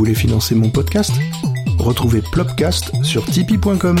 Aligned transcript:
voulez 0.00 0.14
financer 0.14 0.54
mon 0.54 0.70
podcast 0.70 1.12
Retrouvez 1.78 2.22
Plopcast 2.32 2.90
sur 3.04 3.22
tipeee.com. 3.22 3.98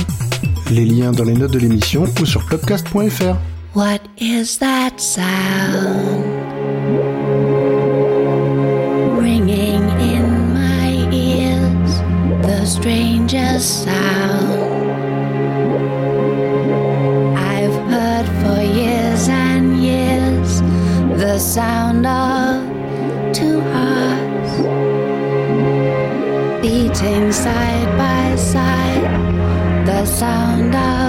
Les 0.70 0.86
liens 0.86 1.12
dans 1.12 1.24
les 1.24 1.34
notes 1.34 1.50
de 1.50 1.58
l'émission 1.58 2.04
ou 2.18 2.24
sur 2.24 2.42
plopcast.fr. 2.46 3.36
What 3.74 3.98
is 4.18 4.58
that 4.60 4.92
sound? 4.96 6.24
Ringing 9.20 9.82
in 10.00 10.54
my 10.54 11.06
ears, 11.12 12.00
the 12.46 12.64
strangest 12.64 13.84
sound 13.84 14.80
I've 17.36 17.76
heard 17.90 18.26
for 18.42 18.62
years 18.62 19.28
and 19.28 19.76
years. 19.76 20.62
The 21.20 21.38
sound 21.38 22.06
of 22.06 22.62
two 23.34 23.60
hearts 23.60 24.89
side 27.32 27.96
by 27.96 28.36
side, 28.36 29.86
the 29.86 30.04
sound 30.04 30.74
of 30.74 30.99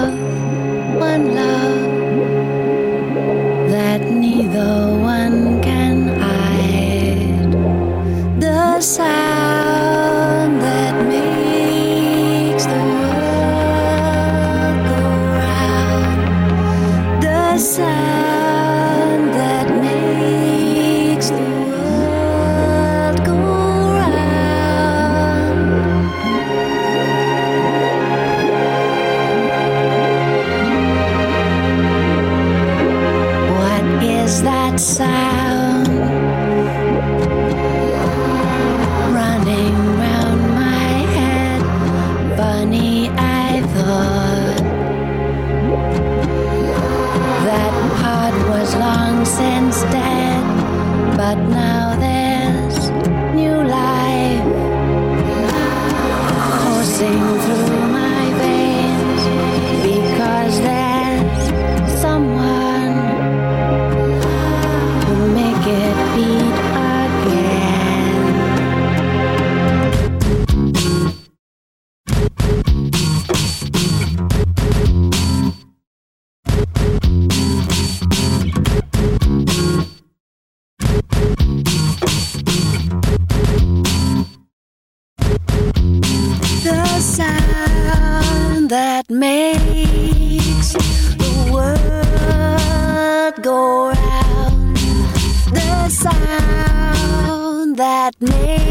that 98.20 98.30
makes 98.42 98.61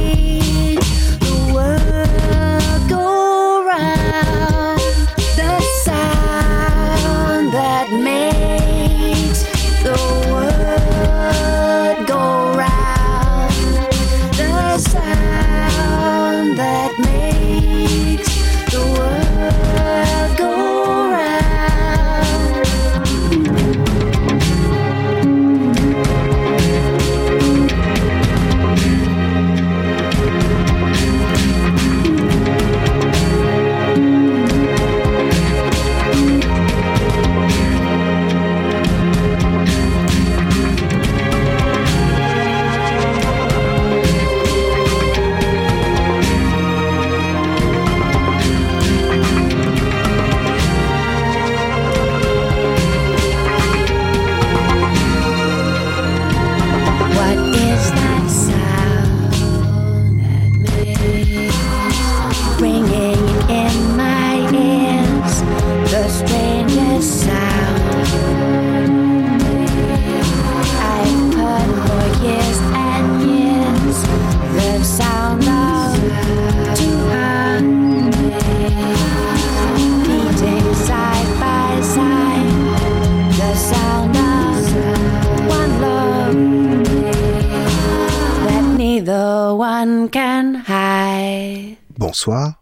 Bonsoir, 92.22 92.62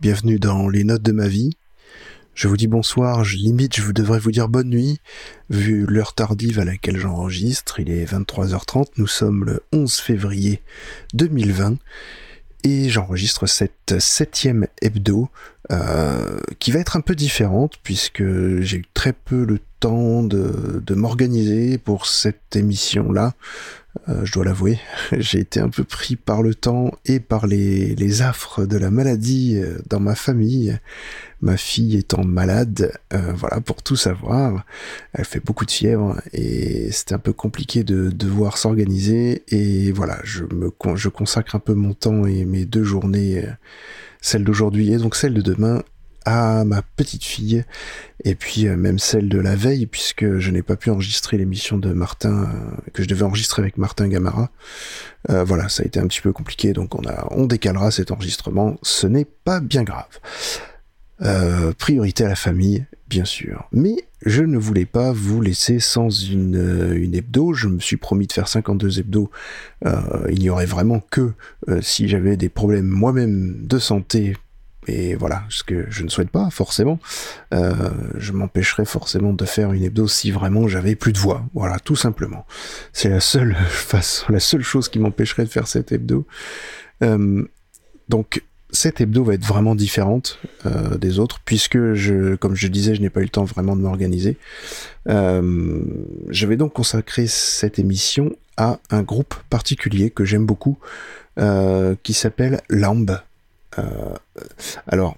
bienvenue 0.00 0.38
dans 0.38 0.68
les 0.68 0.84
notes 0.84 1.00
de 1.00 1.12
ma 1.12 1.28
vie. 1.28 1.56
Je 2.34 2.46
vous 2.46 2.58
dis 2.58 2.66
bonsoir, 2.66 3.24
je 3.24 3.38
limite 3.38 3.74
je 3.74 3.90
devrais 3.90 4.18
vous 4.18 4.32
dire 4.32 4.50
bonne 4.50 4.68
nuit, 4.68 5.00
vu 5.48 5.86
l'heure 5.86 6.14
tardive 6.14 6.58
à 6.58 6.66
laquelle 6.66 6.98
j'enregistre, 6.98 7.80
il 7.80 7.90
est 7.90 8.04
23h30, 8.04 8.88
nous 8.98 9.06
sommes 9.06 9.46
le 9.46 9.62
11 9.72 9.94
février 9.94 10.60
2020, 11.14 11.78
et 12.64 12.90
j'enregistre 12.90 13.46
cette 13.46 13.98
septième 13.98 14.66
hebdo, 14.82 15.30
euh, 15.72 16.38
qui 16.58 16.70
va 16.70 16.80
être 16.80 16.98
un 16.98 17.00
peu 17.00 17.14
différente, 17.14 17.76
puisque 17.82 18.22
j'ai 18.60 18.76
eu 18.76 18.84
très 18.92 19.14
peu 19.14 19.46
le 19.46 19.58
temps 19.80 20.22
de, 20.22 20.82
de 20.84 20.94
m'organiser 20.94 21.78
pour 21.78 22.04
cette 22.04 22.56
émission-là, 22.56 23.32
Euh, 24.08 24.24
je 24.24 24.32
dois 24.32 24.44
l'avouer, 24.44 24.78
j'ai 25.12 25.40
été 25.40 25.60
un 25.60 25.70
peu 25.70 25.84
pris 25.84 26.16
par 26.16 26.42
le 26.42 26.54
temps 26.54 26.92
et 27.04 27.20
par 27.20 27.46
les, 27.46 27.94
les 27.94 28.22
affres 28.22 28.66
de 28.66 28.76
la 28.76 28.90
maladie 28.90 29.56
euh, 29.56 29.78
dans 29.88 30.00
ma 30.00 30.14
famille. 30.14 30.78
Ma 31.40 31.56
fille 31.56 31.96
étant 31.96 32.24
malade, 32.24 32.92
euh, 33.12 33.32
voilà, 33.32 33.60
pour 33.60 33.82
tout 33.82 33.94
savoir, 33.94 34.64
elle 35.12 35.24
fait 35.24 35.38
beaucoup 35.38 35.64
de 35.64 35.70
fièvre 35.70 36.20
et 36.32 36.90
c'était 36.90 37.14
un 37.14 37.20
peu 37.20 37.32
compliqué 37.32 37.84
de 37.84 38.10
devoir 38.10 38.58
s'organiser. 38.58 39.44
Et 39.48 39.92
voilà, 39.92 40.18
je 40.24 40.42
me 40.44 40.72
je 40.96 41.08
consacre 41.08 41.54
un 41.54 41.60
peu 41.60 41.74
mon 41.74 41.94
temps 41.94 42.26
et 42.26 42.44
mes 42.44 42.64
deux 42.64 42.82
journées, 42.82 43.44
celle 44.20 44.42
d'aujourd'hui 44.42 44.92
et 44.92 44.98
donc 44.98 45.14
celle 45.14 45.32
de 45.32 45.42
demain, 45.42 45.84
à 46.24 46.64
ma 46.64 46.82
petite 46.82 47.24
fille 47.24 47.64
et 48.24 48.34
puis 48.34 48.66
euh, 48.66 48.76
même 48.76 48.98
celle 48.98 49.28
de 49.28 49.38
la 49.38 49.56
veille 49.56 49.86
puisque 49.86 50.38
je 50.38 50.50
n'ai 50.50 50.62
pas 50.62 50.76
pu 50.76 50.90
enregistrer 50.90 51.38
l'émission 51.38 51.78
de 51.78 51.92
Martin 51.92 52.42
euh, 52.42 52.90
que 52.92 53.02
je 53.02 53.08
devais 53.08 53.22
enregistrer 53.24 53.62
avec 53.62 53.78
Martin 53.78 54.08
Gamara. 54.08 54.50
Euh, 55.30 55.44
voilà, 55.44 55.68
ça 55.68 55.82
a 55.82 55.86
été 55.86 56.00
un 56.00 56.06
petit 56.06 56.20
peu 56.20 56.32
compliqué 56.32 56.72
donc 56.72 56.94
on 56.94 57.06
a 57.06 57.26
on 57.30 57.46
décalera 57.46 57.90
cet 57.90 58.10
enregistrement, 58.10 58.78
ce 58.82 59.06
n'est 59.06 59.26
pas 59.26 59.60
bien 59.60 59.84
grave. 59.84 60.18
Priorité 61.78 62.24
à 62.24 62.28
la 62.28 62.36
famille, 62.36 62.86
bien 63.08 63.24
sûr. 63.24 63.68
Mais 63.72 63.96
je 64.24 64.44
ne 64.44 64.56
voulais 64.56 64.86
pas 64.86 65.10
vous 65.10 65.40
laisser 65.40 65.80
sans 65.80 66.08
une, 66.10 66.92
une 66.94 67.12
hebdo. 67.12 67.54
Je 67.54 67.66
me 67.66 67.80
suis 67.80 67.96
promis 67.96 68.28
de 68.28 68.32
faire 68.32 68.46
52 68.46 69.00
hebdos. 69.00 69.28
Euh, 69.84 70.00
il 70.30 70.38
n'y 70.38 70.48
aurait 70.48 70.66
vraiment 70.66 71.00
que 71.00 71.32
si 71.80 72.08
j'avais 72.08 72.36
des 72.36 72.48
problèmes 72.48 72.86
moi-même 72.86 73.66
de 73.66 73.80
santé. 73.80 74.36
Et 74.88 75.14
voilà, 75.14 75.44
ce 75.50 75.62
que 75.62 75.86
je 75.90 76.02
ne 76.02 76.08
souhaite 76.08 76.30
pas 76.30 76.48
forcément. 76.50 76.98
Euh, 77.52 77.90
je 78.16 78.32
m'empêcherais 78.32 78.86
forcément 78.86 79.34
de 79.34 79.44
faire 79.44 79.72
une 79.72 79.84
hebdo 79.84 80.08
si 80.08 80.30
vraiment 80.30 80.66
j'avais 80.66 80.94
plus 80.94 81.12
de 81.12 81.18
voix. 81.18 81.44
Voilà, 81.52 81.78
tout 81.78 81.96
simplement. 81.96 82.46
C'est 82.94 83.10
la 83.10 83.20
seule 83.20 83.54
façon, 83.68 84.32
la 84.32 84.40
seule 84.40 84.62
chose 84.62 84.88
qui 84.88 84.98
m'empêcherait 84.98 85.44
de 85.44 85.50
faire 85.50 85.68
cette 85.68 85.92
hebdo. 85.92 86.26
Euh, 87.02 87.44
donc 88.08 88.42
cette 88.70 89.00
hebdo 89.00 89.24
va 89.24 89.34
être 89.34 89.44
vraiment 89.44 89.74
différente 89.74 90.40
euh, 90.66 90.96
des 90.96 91.18
autres 91.18 91.40
puisque 91.44 91.78
comme 92.38 92.54
je 92.54 92.66
disais, 92.68 92.94
je 92.94 93.02
n'ai 93.02 93.10
pas 93.10 93.20
eu 93.20 93.24
le 93.24 93.28
temps 93.28 93.44
vraiment 93.44 93.76
de 93.76 93.82
m'organiser. 93.82 94.38
Je 95.06 96.46
vais 96.46 96.56
donc 96.56 96.72
consacrer 96.72 97.26
cette 97.26 97.78
émission 97.78 98.34
à 98.56 98.78
un 98.90 99.02
groupe 99.02 99.34
particulier 99.48 100.10
que 100.10 100.24
j'aime 100.24 100.44
beaucoup, 100.44 100.78
qui 102.02 102.12
s'appelle 102.12 102.60
Lamb. 102.68 103.18
Euh, 103.78 104.14
alors, 104.86 105.16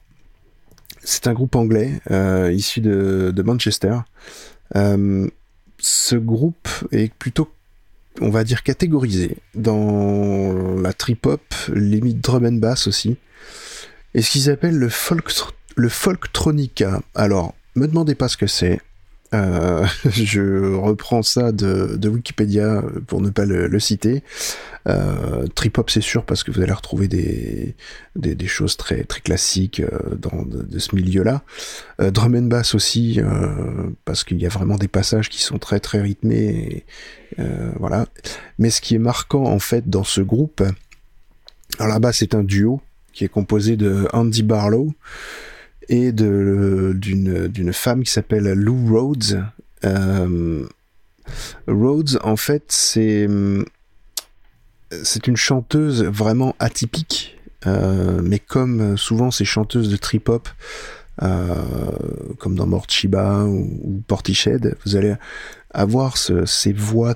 c'est 1.03 1.27
un 1.27 1.33
groupe 1.33 1.57
anglais 1.57 2.01
euh, 2.11 2.53
issu 2.53 2.81
de, 2.81 3.43
Manchester. 3.43 3.99
Euh, 4.77 5.29
ce 5.79 6.17
groupe 6.17 6.69
est 6.93 7.13
plutôt 7.15 7.51
on 8.21 8.29
va 8.29 8.45
dire 8.45 8.63
catégorisé 8.63 9.39
dans 9.55 10.53
la 10.79 10.93
trip-hop, 10.93 11.43
limite 11.73 12.21
drum 12.21 12.45
and 12.45 12.55
bass 12.55 12.87
aussi 12.87 13.17
et 14.15 14.21
ce 14.21 14.31
qu'ils 14.31 14.51
appellent 14.51 14.77
le 14.77 15.89
folktronica. 15.89 17.01
Alors, 17.15 17.55
me 17.77 17.87
demandez 17.87 18.15
pas 18.15 18.29
ce 18.29 18.37
que 18.37 18.47
c'est. 18.47 18.81
Euh, 19.33 19.87
je 20.11 20.75
reprends 20.75 21.23
ça 21.23 21.53
de, 21.53 22.09
Wikipédia 22.09 22.83
pour 23.07 23.21
ne 23.21 23.31
pas 23.31 23.45
le, 23.47 23.79
citer. 23.79 24.23
Euh, 24.89 25.47
trip 25.55 25.77
hop 25.77 25.91
c'est 25.91 26.01
sûr 26.01 26.25
parce 26.25 26.43
que 26.43 26.51
vous 26.51 26.63
allez 26.63 26.73
retrouver 26.73 27.07
des, 27.07 27.77
des, 28.17 28.47
choses 28.47 28.79
très 28.79 29.05
très 29.05 29.21
classiques 29.21 29.81
euh, 29.81 30.17
dans 30.17 30.43
de, 30.45 30.79
ce 30.79 30.95
milieu-là. 30.95 31.43
Euh, 32.01 32.11
drum 32.11 32.35
and 32.35 32.43
bass 32.43 32.75
aussi 32.75 33.21
euh, 33.21 33.91
parce 34.05 34.25
qu'il 34.25 34.41
y 34.41 34.47
a 34.47 34.49
vraiment 34.49 34.77
des 34.77 34.89
passages 34.89 35.29
qui 35.29 35.43
sont 35.43 35.59
très 35.59 35.81
très 35.81 36.01
rythmés. 36.01 36.85
Euh, 37.39 37.71
voilà. 37.79 38.07
Mais 38.59 38.71
ce 38.71 38.81
qui 38.81 38.95
est 38.95 38.99
marquant 38.99 39.45
en 39.45 39.59
fait 39.59 39.89
dans 39.89 40.05
ce 40.05 40.21
groupe, 40.21 40.63
alors 41.79 41.93
là-bas 41.93 42.13
c'est 42.13 42.35
un 42.35 42.43
duo 42.43 42.81
qui 43.13 43.25
est 43.25 43.29
composé 43.29 43.77
de 43.77 44.09
Andy 44.13 44.43
Barlow 44.43 44.95
et 45.89 46.13
d'une 46.13 47.73
femme 47.73 48.03
qui 48.05 48.11
s'appelle 48.11 48.53
Lou 48.53 48.87
Rhodes. 48.87 49.45
Euh, 49.85 50.67
Rhodes, 51.67 52.19
en 52.23 52.37
fait, 52.37 52.65
c'est 52.69 53.29
c'est 55.03 55.29
une 55.29 55.37
chanteuse 55.37 56.03
vraiment 56.03 56.57
atypique, 56.59 57.39
euh, 57.67 58.21
mais 58.23 58.41
comme 58.41 58.97
souvent 58.97 59.31
ces 59.31 59.45
chanteuses 59.45 59.89
de 59.89 59.97
trip 59.97 60.29
hop, 60.29 60.49
euh, 61.23 61.55
comme 62.39 62.57
dans 62.57 62.67
Morchiba 62.67 63.45
ou, 63.45 63.69
ou 63.83 64.03
Portiched, 64.07 64.77
vous 64.85 64.97
allez 64.97 65.15
avoir 65.73 66.17
ce, 66.17 66.45
ces 66.45 66.73
voix 66.73 67.15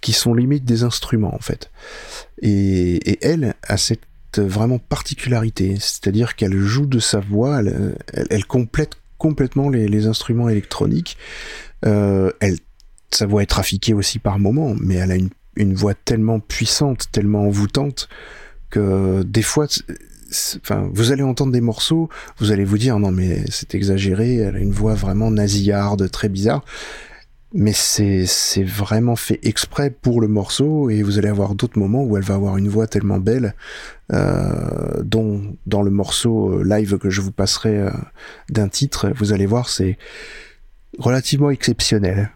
qui 0.00 0.12
sont 0.12 0.34
limite 0.34 0.64
des 0.64 0.82
instruments 0.82 1.34
en 1.34 1.38
fait. 1.38 1.70
Et 2.42 3.24
elle 3.24 3.54
a 3.62 3.76
cette 3.76 4.02
vraiment 4.36 4.78
particularité, 4.78 5.76
c'est-à-dire 5.78 6.36
qu'elle 6.36 6.56
joue 6.58 6.86
de 6.86 6.98
sa 6.98 7.20
voix, 7.20 7.60
elle, 7.60 7.96
elle 8.30 8.44
complète 8.44 8.92
complètement 9.18 9.68
les, 9.68 9.88
les, 9.88 10.06
instruments 10.06 10.48
électroniques. 10.48 11.16
Euh, 11.84 12.30
elle, 12.40 12.58
sa 13.10 13.26
voix 13.26 13.42
est 13.42 13.46
trafiquée 13.46 13.94
aussi 13.94 14.18
par 14.18 14.38
moments, 14.38 14.74
mais 14.78 14.96
elle 14.96 15.10
a 15.10 15.16
une, 15.16 15.30
une 15.56 15.74
voix 15.74 15.94
tellement 15.94 16.40
puissante, 16.40 17.06
tellement 17.12 17.42
envoûtante 17.42 18.08
que 18.70 19.22
des 19.22 19.42
fois, 19.42 19.66
enfin, 20.56 20.88
vous 20.92 21.12
allez 21.12 21.22
entendre 21.22 21.52
des 21.52 21.60
morceaux, 21.60 22.08
vous 22.38 22.52
allez 22.52 22.64
vous 22.64 22.78
dire 22.78 22.98
non 22.98 23.12
mais 23.12 23.44
c'est 23.48 23.74
exagéré, 23.74 24.36
elle 24.36 24.56
a 24.56 24.58
une 24.58 24.72
voix 24.72 24.94
vraiment 24.94 25.30
nasillarde, 25.30 26.10
très 26.10 26.28
bizarre 26.28 26.64
mais 27.52 27.72
c'est 27.72 28.64
vraiment 28.64 29.16
fait 29.16 29.38
exprès 29.42 29.90
pour 29.90 30.20
le 30.20 30.28
morceau 30.28 30.90
et 30.90 31.02
vous 31.02 31.18
allez 31.18 31.28
avoir 31.28 31.54
d'autres 31.54 31.78
moments 31.78 32.02
où 32.02 32.16
elle 32.16 32.24
va 32.24 32.34
avoir 32.34 32.56
une 32.56 32.68
voix 32.68 32.86
tellement 32.86 33.18
belle 33.18 33.54
euh, 34.12 35.02
dont 35.02 35.56
dans 35.66 35.82
le 35.82 35.90
morceau 35.90 36.62
live 36.62 36.98
que 36.98 37.08
je 37.08 37.20
vous 37.20 37.32
passerai 37.32 37.78
euh, 37.78 37.90
d'un 38.50 38.68
titre 38.68 39.12
vous 39.14 39.32
allez 39.32 39.46
voir 39.46 39.68
c'est 39.68 39.96
relativement 40.98 41.50
exceptionnel 41.50 42.30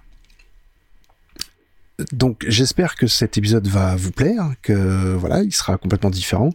donc 2.12 2.44
j'espère 2.48 2.94
que 2.94 3.06
cet 3.06 3.38
épisode 3.38 3.66
va 3.66 3.96
vous 3.96 4.10
plaire, 4.10 4.52
que 4.62 5.14
voilà, 5.14 5.42
il 5.42 5.52
sera 5.52 5.76
complètement 5.76 6.10
différent. 6.10 6.50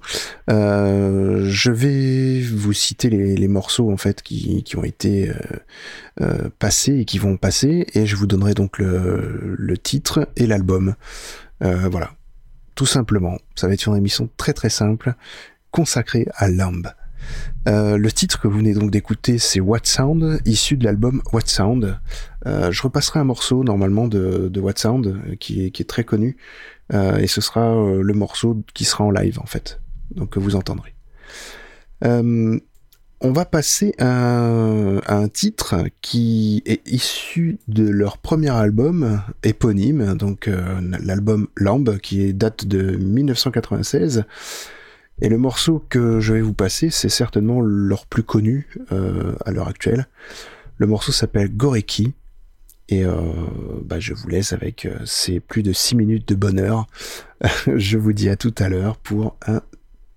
Euh, 0.49 1.47
je 1.49 1.71
vais 1.71 2.41
vous 2.41 2.73
citer 2.73 3.09
les, 3.09 3.47
morceaux 3.47 3.91
en 3.91 3.97
fait 3.97 4.21
qui, 4.21 4.63
ont 4.75 4.83
été 4.83 5.29
euh, 5.29 5.33
euh, 6.21 6.49
passés 6.59 6.99
et 6.99 7.05
qui 7.05 7.19
vont 7.19 7.37
passer, 7.37 7.85
et 7.93 8.05
je 8.05 8.15
vous 8.15 8.27
donnerai 8.27 8.53
donc 8.53 8.79
le, 8.79 9.77
titre 9.81 10.27
et 10.35 10.47
l'album. 10.47 10.95
Voilà, 11.61 12.11
tout 12.75 12.85
simplement. 12.85 13.37
Ça 13.55 13.67
va 13.67 13.73
être 13.73 13.87
une 13.87 13.95
émission 13.95 14.29
très 14.37 14.53
très 14.53 14.69
simple, 14.69 15.15
consacrée 15.71 16.27
à 16.35 16.47
Lamb. 16.47 16.87
Euh, 17.67 17.97
le 17.97 18.11
titre 18.11 18.39
que 18.39 18.47
vous 18.47 18.57
venez 18.59 18.73
donc 18.73 18.91
d'écouter, 18.91 19.37
c'est 19.39 19.59
What 19.59 19.81
Sound, 19.83 20.39
issu 20.45 20.77
de 20.77 20.83
l'album 20.83 21.21
What 21.33 21.47
Sound. 21.47 21.97
Euh, 22.45 22.71
je 22.71 22.81
repasserai 22.83 23.19
un 23.19 23.23
morceau 23.23 23.63
normalement 23.63 24.07
de, 24.07 24.51
What 24.59 24.73
Sound 24.77 25.07
euh, 25.07 25.35
qui 25.35 25.65
est, 25.65 25.89
très 25.89 26.03
connu, 26.03 26.37
et 26.93 27.27
ce 27.27 27.41
sera 27.41 27.73
le 28.01 28.13
morceau 28.13 28.63
qui 28.73 28.85
sera 28.85 29.03
en 29.03 29.11
live 29.11 29.39
en 29.39 29.45
fait, 29.45 29.79
donc 30.11 30.31
que 30.31 30.39
vous 30.39 30.55
entendrez. 30.55 30.93
On 33.21 33.31
va 33.31 33.45
passer 33.45 33.95
à 33.97 34.75
à 35.07 35.15
un, 35.15 35.27
titre 35.27 35.83
qui 36.01 36.61
est 36.65 36.87
issu 36.87 37.57
de 37.67 37.87
leur 37.87 38.17
premier 38.17 38.49
album 38.49 39.21
éponyme, 39.43 40.15
donc 40.15 40.49
l'album 41.01 41.47
Lamb, 41.55 41.97
qui 41.99 42.33
date 42.33 42.65
de 42.65 42.95
1996. 42.97 44.25
Et 45.21 45.29
le 45.29 45.37
morceau 45.37 45.83
que 45.89 46.19
je 46.19 46.33
vais 46.33 46.41
vous 46.41 46.53
passer, 46.53 46.89
c'est 46.89 47.09
certainement 47.09 47.61
leur 47.61 48.05
plus 48.05 48.23
connu 48.23 48.67
euh, 48.91 49.35
à 49.45 49.51
l'heure 49.51 49.67
actuelle. 49.67 50.07
Le 50.77 50.87
morceau 50.87 51.11
s'appelle 51.11 51.55
Goreki. 51.55 52.13
Et 52.87 53.03
euh, 53.03 53.15
bah, 53.83 53.99
je 53.99 54.13
vous 54.13 54.27
laisse 54.27 54.53
avec 54.53 54.85
euh, 54.85 54.99
ces 55.05 55.39
plus 55.39 55.63
de 55.63 55.73
6 55.73 55.95
minutes 55.95 56.27
de 56.27 56.35
bonheur. 56.35 56.85
je 57.75 57.97
vous 57.97 58.13
dis 58.13 58.29
à 58.29 58.35
tout 58.35 58.53
à 58.57 58.69
l'heure 58.69 58.97
pour 58.97 59.37
un 59.47 59.61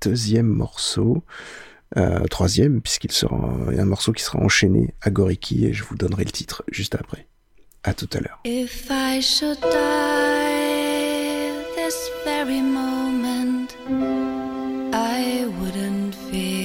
deuxième 0.02 0.46
morceau. 0.46 1.22
Troisième, 2.30 2.82
puisqu'il 2.82 3.11
sera 3.12 3.34
un, 3.34 3.76
un 3.76 3.84
morceau 3.87 4.12
qui 4.12 4.23
sera 4.23 4.38
enchaîné 4.40 4.94
à 5.00 5.11
Goreki 5.11 5.64
et 5.64 5.73
je 5.73 5.84
vous 5.84 5.96
donnerai 5.96 6.25
le 6.25 6.30
titre 6.30 6.62
juste 6.70 6.94
après. 6.94 7.26
À 7.82 7.94
tout 7.94 8.08
à 8.12 8.20
l'heure. 8.20 8.42
I 14.92 15.47
wouldn't 15.61 16.14
fear, 16.14 16.57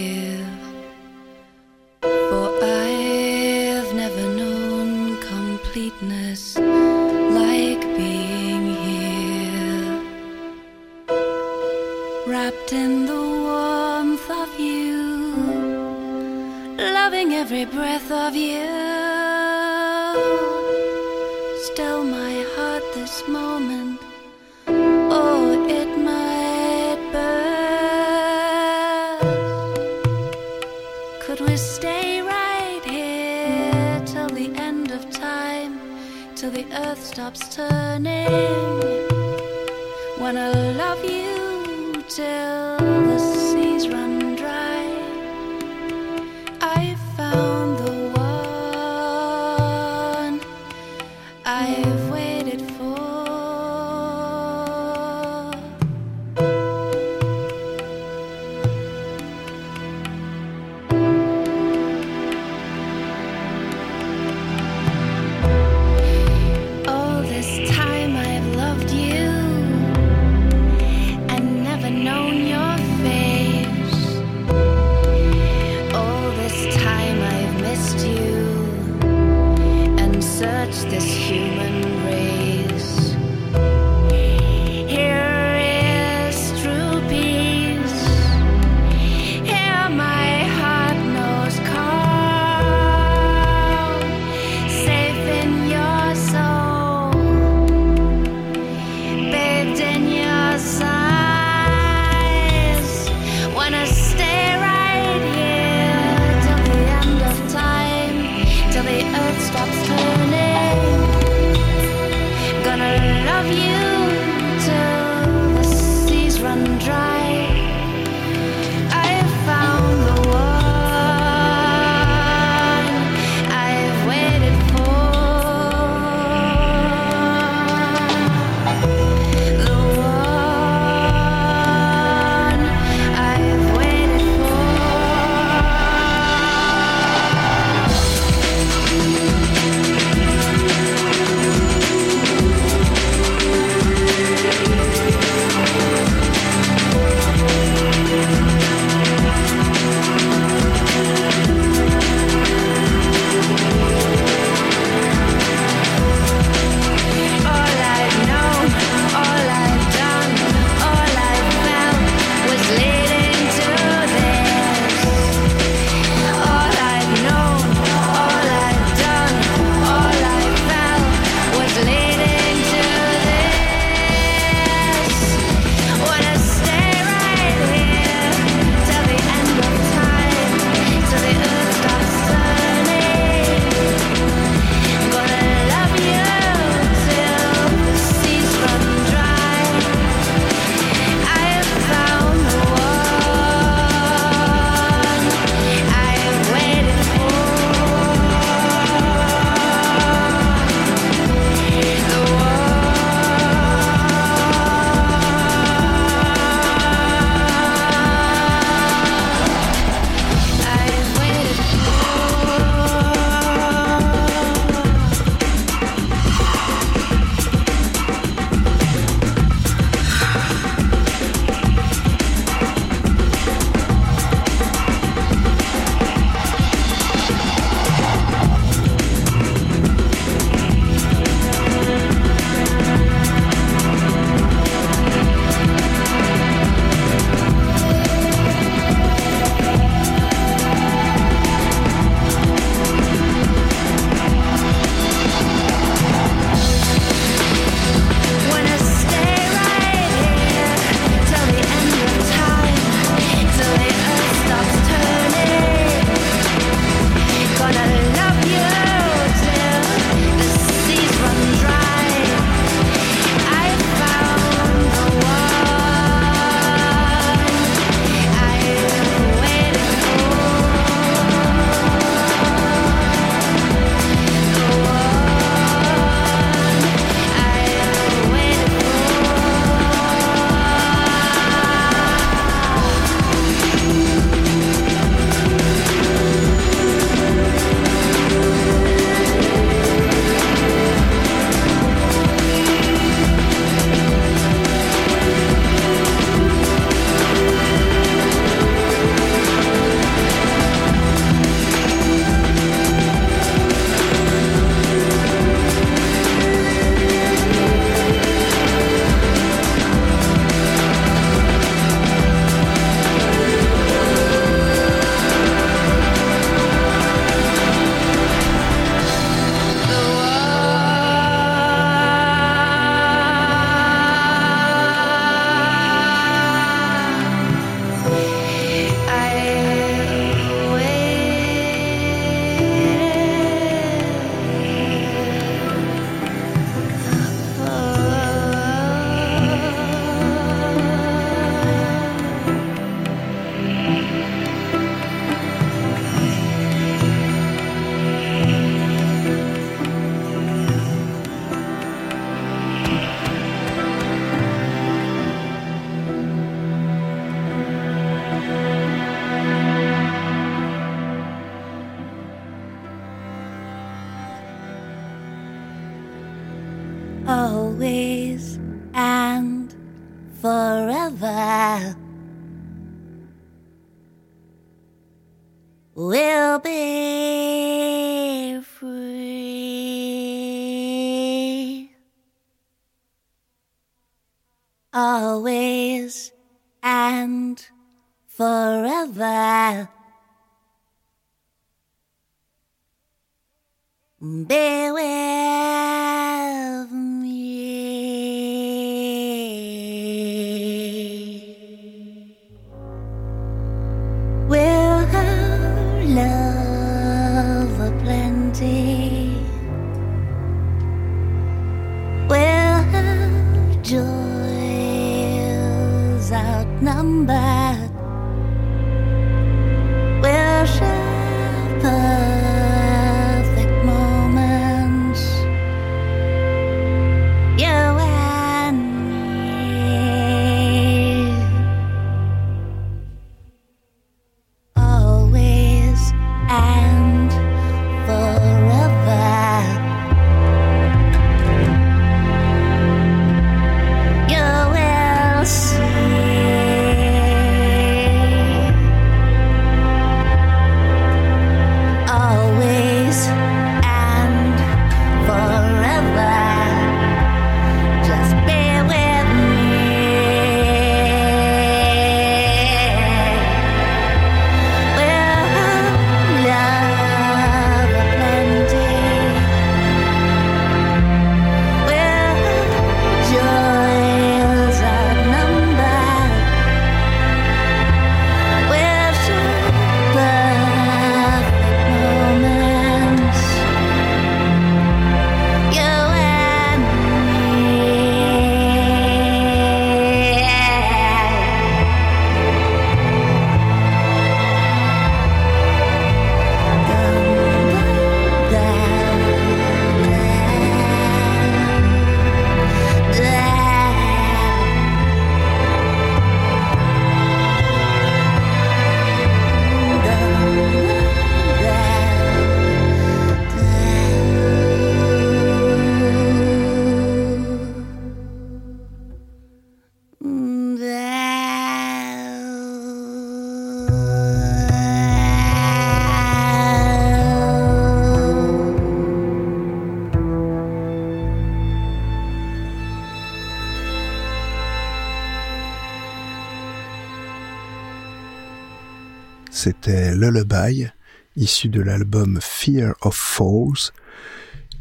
C'était 539.54 540.16
Lullaby, 540.16 540.88
issu 541.36 541.70
de 541.70 541.80
l'album 541.80 542.40
Fear 542.42 542.96
of 543.02 543.16
Falls, 543.16 543.92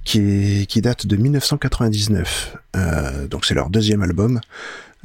qui, 0.02 0.66
date 0.80 1.06
de 1.06 1.16
1999. 1.16 2.56
Euh, 2.76 3.28
donc 3.28 3.44
c'est 3.44 3.52
leur 3.52 3.68
deuxième 3.68 4.02
album. 4.02 4.40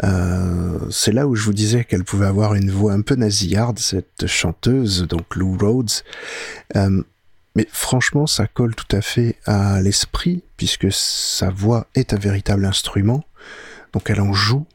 Euh, 0.05 0.79
c'est 0.89 1.11
là 1.11 1.27
où 1.27 1.35
je 1.35 1.43
vous 1.43 1.53
disais 1.53 1.83
qu'elle 1.83 2.05
pouvait 2.05 2.27
avoir 2.27 2.55
une 2.55 2.71
voix 2.71 2.93
un 2.93 3.01
peu 3.01 3.15
nasillarde, 3.15 3.77
cette 3.77 4.25
chanteuse, 4.25 5.05
donc 5.05 5.35
Lou 5.35 5.57
Rhodes. 5.57 5.91
Euh, 6.77 7.03
mais 7.57 7.67
franchement, 7.69 8.25
ça 8.25 8.47
colle 8.47 8.73
tout 8.73 8.95
à 8.95 9.01
fait 9.01 9.35
à 9.45 9.81
l'esprit, 9.81 10.43
puisque 10.55 10.93
sa 10.93 11.49
voix 11.49 11.87
est 11.93 12.13
un 12.13 12.17
véritable 12.17 12.65
instrument. 12.65 13.25
Donc 13.91 14.09
elle 14.09 14.21
en 14.21 14.31
joue 14.31 14.65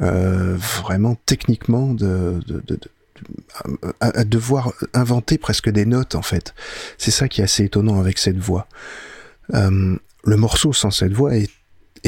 vraiment 0.00 1.16
techniquement 1.24 1.94
de- 1.94 2.40
à, 4.00 4.24
devoir 4.24 4.72
inventer 4.94 5.38
presque 5.38 5.70
des 5.70 5.86
notes 5.86 6.14
en 6.14 6.22
fait. 6.22 6.54
C'est 6.98 7.10
ça 7.10 7.28
qui 7.28 7.40
est 7.40 7.44
assez 7.44 7.64
étonnant 7.64 8.00
avec 8.00 8.18
cette 8.18 8.38
voix. 8.38 8.66
Euh, 9.54 9.96
le 10.24 10.36
morceau 10.36 10.72
sans 10.72 10.90
cette 10.90 11.12
voix 11.12 11.34
est, 11.34 11.48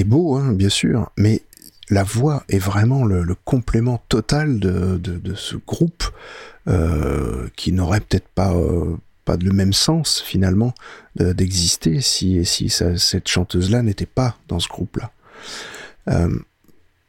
beau, 0.04 0.36
hein, 0.36 0.52
bien 0.52 0.68
sûr, 0.68 1.10
mais 1.16 1.42
la 1.90 2.02
voix 2.02 2.44
est 2.48 2.58
vraiment 2.58 3.04
le, 3.04 3.34
complément 3.44 4.02
total 4.08 4.58
de, 4.58 5.00
ce 5.34 5.56
groupe 5.56 6.04
euh, 6.68 7.48
qui 7.56 7.72
n'aurait 7.72 8.00
peut-être 8.00 8.28
pas 8.28 8.54
euh, 8.54 8.96
pas 9.24 9.36
le 9.36 9.52
même 9.52 9.72
sens 9.72 10.20
finalement 10.20 10.74
de- 11.16 11.32
d'exister 11.32 12.00
si 12.00 12.44
si 12.44 12.68
cette 12.70 13.28
chanteuse 13.28 13.70
là 13.70 13.82
n'était 13.82 14.06
pas 14.06 14.36
dans 14.48 14.60
ce 14.60 14.68
groupe 14.68 14.98
là. 14.98 15.10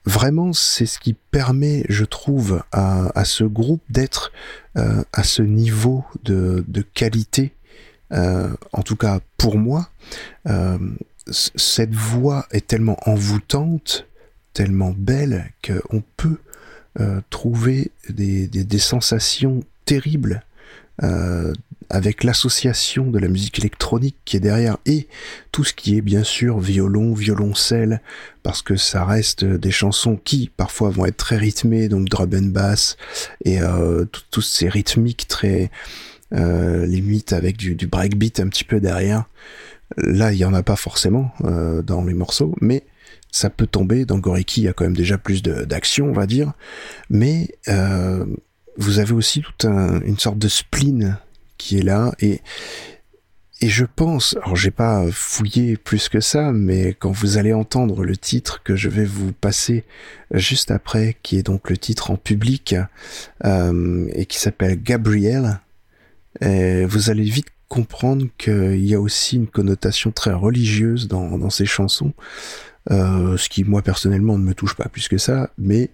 Vraiment, 0.05 0.53
c'est 0.53 0.85
ce 0.85 0.99
qui 0.99 1.13
permet, 1.13 1.85
je 1.89 2.05
trouve, 2.05 2.63
à, 2.71 3.17
à 3.17 3.25
ce 3.25 3.43
groupe 3.43 3.81
d'être 3.89 4.31
euh, 4.77 5.03
à 5.13 5.23
ce 5.23 5.41
niveau 5.41 6.03
de, 6.23 6.63
de 6.67 6.81
qualité. 6.81 7.53
euh, 8.11 8.49
en 8.73 8.81
tout 8.81 8.95
cas, 8.95 9.19
pour 9.37 9.57
moi, 9.57 9.89
euh, 10.47 10.77
cette 11.29 11.93
voix 11.93 12.45
est 12.51 12.67
tellement 12.67 12.97
envoûtante, 13.07 14.07
tellement 14.53 14.93
belle, 14.95 15.51
qu'on 15.65 16.03
peut 16.17 16.37
trouver 17.31 17.91
des, 18.09 18.47
des, 18.47 18.77
sensations 18.77 19.63
terribles 19.85 20.43
avec 21.93 22.23
l'association 22.23 23.12
de 23.12 23.19
la 23.19 23.27
musique 23.27 23.60
électronique 23.60 24.17
qui 24.25 24.36
est 24.36 24.39
derrière 24.39 24.77
et 24.88 25.08
tout 25.51 25.63
ce 25.63 25.73
qui 25.73 25.95
est 25.95 26.01
bien 26.01 26.23
sûr 26.23 26.60
violon, 26.60 27.13
violoncelle, 27.13 28.01
parce 28.41 28.63
que 28.63 28.75
ça 28.75 29.06
reste 29.06 29.45
des 29.45 29.69
chansons 29.69 30.17
qui 30.17 30.49
parfois 30.58 30.89
vont 30.89 31.06
être 31.06 31.17
très 31.17 31.38
rythmées, 31.38 31.89
donc 31.89 32.10
drum 32.10 32.32
and 32.34 32.47
bass 32.51 32.97
et 33.45 33.62
euh, 33.62 34.06
tout- 34.06 34.21
toutes 34.32 34.43
ces 34.43 34.69
rythmiques 34.69 35.27
très 35.27 35.69
euh, 36.34 36.88
limite 36.88 37.32
avec 37.32 37.58
du, 37.58 37.75
breakbeat 37.86 38.39
un 38.39 38.47
petit 38.47 38.63
peu 38.63 38.79
derrière. 38.79 39.25
Là, 39.97 40.34
il 40.34 40.39
y 40.39 40.45
en 40.45 40.53
a 40.56 40.63
pas 40.63 40.75
forcément 40.75 41.32
euh, 41.43 41.84
dans 41.84 42.03
les 42.03 42.15
morceaux, 42.15 42.56
mais 42.60 42.88
ça 43.29 43.51
peut 43.51 43.67
tomber. 43.67 44.06
Dans 44.06 44.17
Goriki, 44.17 44.62
il 44.62 44.63
y 44.63 44.67
a 44.67 44.73
quand 44.73 44.86
même 44.86 44.95
déjà 44.97 45.19
plus 45.19 45.43
d'action, 45.43 46.08
on 46.08 46.13
va 46.13 46.25
dire. 46.25 46.53
Mais 47.12 47.49
euh, 47.67 48.25
vous 48.77 48.97
avez 48.97 49.13
aussi 49.13 49.41
toute 49.41 49.65
un- 49.65 50.01
une 50.01 50.17
sorte 50.17 50.39
de 50.39 50.47
spleen 50.47 51.19
qui 51.63 51.80
est 51.80 51.84
là 51.84 52.13
et 52.19 52.41
et 53.63 53.69
je 53.69 53.86
pense, 53.86 54.36
alors 54.43 54.58
j'ai 54.58 54.71
pas 54.71 55.06
fouillé 55.10 55.78
plus 55.78 56.10
que 56.10 56.19
ça, 56.19 56.52
mais 56.52 56.93
quand 56.99 57.12
vous 57.12 57.38
allez 57.38 57.54
entendre 57.54 58.04
le 58.04 58.17
titre 58.17 58.62
que 58.62 58.76
je 58.76 58.89
vais 58.89 59.06
vous 59.06 59.32
passer 59.32 59.86
juste 60.32 60.69
après, 60.69 61.15
qui 61.23 61.38
est 61.38 61.43
donc 61.43 61.69
le 61.69 61.78
titre 61.78 62.12
en 62.12 62.17
public 62.17 62.76
euh, 63.45 64.10
et 64.12 64.26
qui 64.26 64.38
s'appelle 64.38 64.84
Gabriel, 64.84 65.62
et 66.41 66.84
vous 66.84 67.10
allez 67.10 67.23
vite 67.23 67.47
comprendre 67.69 68.26
qu'il 68.38 68.86
y 68.86 68.95
a 68.95 68.99
aussi 68.99 69.38
une 69.38 69.47
connotation 69.47 70.12
très 70.12 70.34
religieuse 70.34 71.08
dans, 71.08 71.49
ces 71.49 71.65
chansons, 71.65 72.12
euh, 72.91 73.38
ce 73.38 73.47
qui 73.47 73.63
moi 73.63 73.82
personnellement 73.82 74.38
ne 74.38 74.43
me 74.43 74.54
touche 74.54 74.76
pas 74.76 74.89
plus 74.89 75.08
que 75.08 75.17
ça, 75.17 75.52
mais 75.58 75.89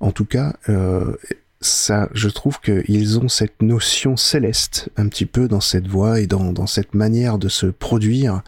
en 0.00 0.10
tout 0.10 0.24
cas, 0.24 0.54
euh, 0.68 1.14
ça, 1.62 2.08
je 2.12 2.28
trouve 2.28 2.60
qu'ils 2.60 3.18
ont 3.18 3.28
cette 3.28 3.62
notion 3.62 4.16
céleste 4.16 4.90
un 4.96 5.08
petit 5.08 5.26
peu 5.26 5.48
dans 5.48 5.60
cette 5.60 5.86
voix 5.86 6.20
et 6.20 6.26
dans, 6.26 6.66
cette 6.66 6.94
manière 6.94 7.38
de 7.38 7.48
se 7.48 7.66
produire 7.66 8.42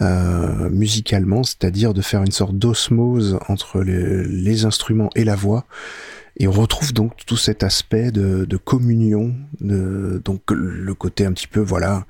euh, 0.00 0.70
musicalement, 0.70 1.42
c'est-à-dire 1.42 1.94
de 1.94 2.02
faire 2.02 2.22
une 2.22 2.32
sorte 2.32 2.56
d'osmose 2.56 3.38
entre 3.48 3.82
les, 3.82 4.64
instruments 4.64 5.10
et 5.14 5.24
la 5.24 5.36
voix. 5.36 5.64
Et 6.40 6.46
on 6.46 6.52
retrouve 6.52 6.92
donc 6.92 7.14
tout 7.26 7.36
cet 7.36 7.62
aspect 7.62 8.12
de, 8.12 8.56
communion, 8.56 9.34
donc 9.60 10.42
le 10.50 10.94
côté 10.94 11.26
un 11.26 11.32
petit 11.32 11.48
peu, 11.48 11.60
voilà, 11.60 12.06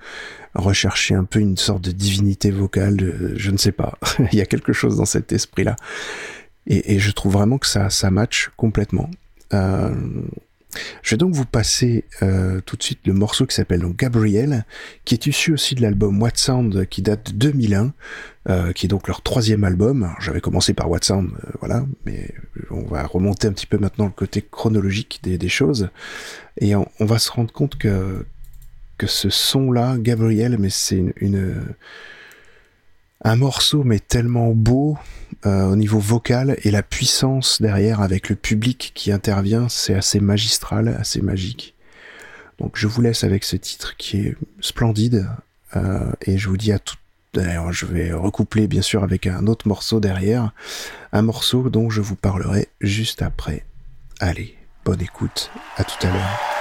rechercher 0.54 1.14
un 1.14 1.24
peu 1.24 1.40
une 1.40 1.56
sorte 1.56 1.82
de 1.82 1.92
divinité 1.92 2.50
vocale, 2.50 3.34
je 3.36 3.50
ne 3.50 3.56
sais 3.56 3.72
pas, 3.72 3.98
il 4.32 4.38
y 4.38 4.42
a 4.42 4.46
quelque 4.46 4.72
chose 4.72 4.96
dans 4.96 5.06
cet 5.06 5.32
esprit-là. 5.32 5.76
Et, 6.66 6.96
et, 6.96 6.98
je 6.98 7.10
trouve 7.12 7.32
vraiment 7.32 7.56
que 7.56 7.66
ça, 7.66 7.88
ça 7.88 8.10
match 8.10 8.50
complètement. 8.58 9.08
Euh, 9.54 9.94
je 11.02 11.10
vais 11.10 11.16
donc 11.16 11.34
vous 11.34 11.44
passer 11.44 12.04
euh, 12.22 12.60
tout 12.64 12.76
de 12.76 12.82
suite 12.82 13.00
le 13.06 13.14
morceau 13.14 13.46
qui 13.46 13.54
s'appelle 13.54 13.80
donc 13.80 13.96
Gabriel, 13.96 14.64
qui 15.04 15.14
est 15.14 15.26
issu 15.26 15.52
aussi 15.52 15.74
de 15.74 15.82
l'album 15.82 16.20
What 16.20 16.32
Sound 16.34 16.86
qui 16.86 17.02
date 17.02 17.32
de 17.32 17.50
2001, 17.50 17.92
euh, 18.48 18.72
qui 18.72 18.86
est 18.86 18.88
donc 18.88 19.08
leur 19.08 19.22
troisième 19.22 19.64
album. 19.64 20.14
J'avais 20.20 20.40
commencé 20.40 20.74
par 20.74 20.90
What 20.90 21.00
Sound, 21.02 21.30
euh, 21.30 21.50
voilà, 21.60 21.84
mais 22.04 22.34
on 22.70 22.82
va 22.82 23.04
remonter 23.06 23.48
un 23.48 23.52
petit 23.52 23.66
peu 23.66 23.78
maintenant 23.78 24.06
le 24.06 24.10
côté 24.10 24.44
chronologique 24.48 25.20
des, 25.22 25.48
choses, 25.48 25.88
et 26.60 26.74
on, 26.74 26.86
va 27.00 27.18
se 27.18 27.30
rendre 27.30 27.52
compte 27.52 27.78
que 27.78 28.24
que 28.98 29.06
ce 29.06 29.30
son-là, 29.30 29.96
Gabriel, 29.96 30.56
mais 30.58 30.70
c'est 30.70 31.14
une 31.20 31.62
un 33.22 33.36
morceau 33.36 33.84
mais 33.84 33.98
tellement 33.98 34.52
beau 34.52 34.96
euh, 35.46 35.66
au 35.66 35.76
niveau 35.76 35.98
vocal 35.98 36.56
et 36.62 36.70
la 36.70 36.82
puissance 36.82 37.60
derrière 37.60 38.00
avec 38.00 38.28
le 38.28 38.36
public 38.36 38.92
qui 38.94 39.12
intervient, 39.12 39.68
c'est 39.68 39.94
assez 39.94 40.20
magistral, 40.20 40.88
assez 40.98 41.20
magique. 41.20 41.74
Donc 42.58 42.76
je 42.76 42.86
vous 42.86 43.00
laisse 43.02 43.24
avec 43.24 43.44
ce 43.44 43.56
titre 43.56 43.96
qui 43.96 44.18
est 44.18 44.36
splendide 44.60 45.28
euh, 45.76 46.10
et 46.22 46.38
je 46.38 46.48
vous 46.48 46.56
dis 46.56 46.72
à 46.72 46.78
tout. 46.78 46.96
D'ailleurs, 47.34 47.72
je 47.72 47.86
vais 47.86 48.12
recoupler 48.12 48.66
bien 48.66 48.82
sûr 48.82 49.04
avec 49.04 49.26
un 49.26 49.46
autre 49.46 49.68
morceau 49.68 50.00
derrière, 50.00 50.52
un 51.12 51.22
morceau 51.22 51.68
dont 51.68 51.90
je 51.90 52.00
vous 52.00 52.16
parlerai 52.16 52.68
juste 52.80 53.22
après. 53.22 53.64
Allez, 54.18 54.56
bonne 54.84 55.02
écoute, 55.02 55.50
à 55.76 55.84
tout 55.84 56.06
à 56.06 56.10
l'heure. 56.10 56.57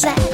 Voilà, 0.00 0.14
on 0.22 0.27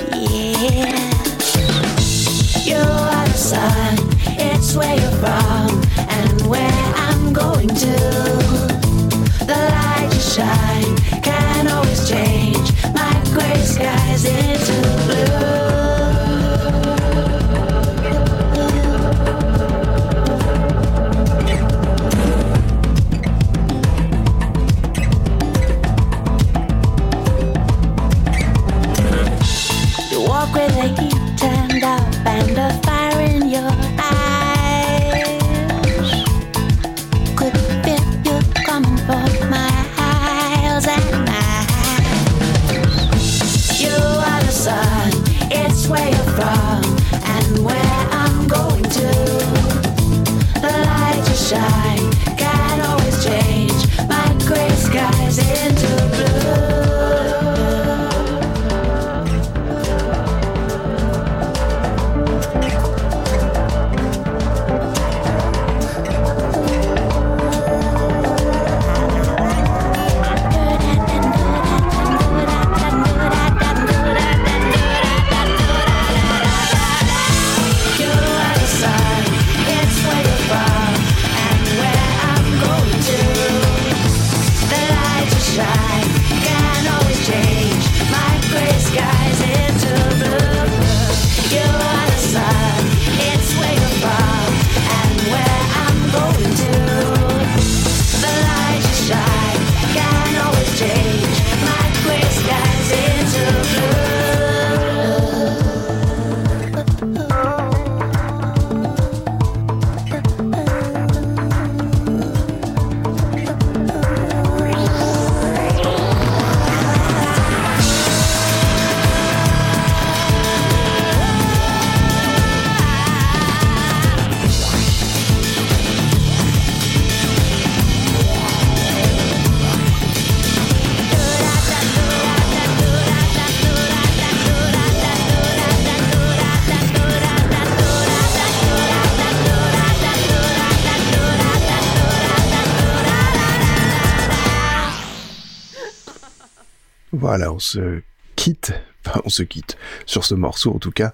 on 149.24 149.28
se 149.28 149.42
quitte, 149.42 149.76
sur 150.06 150.24
ce 150.24 150.34
morceau 150.34 150.74
en 150.74 150.78
tout 150.78 150.90
cas, 150.90 151.12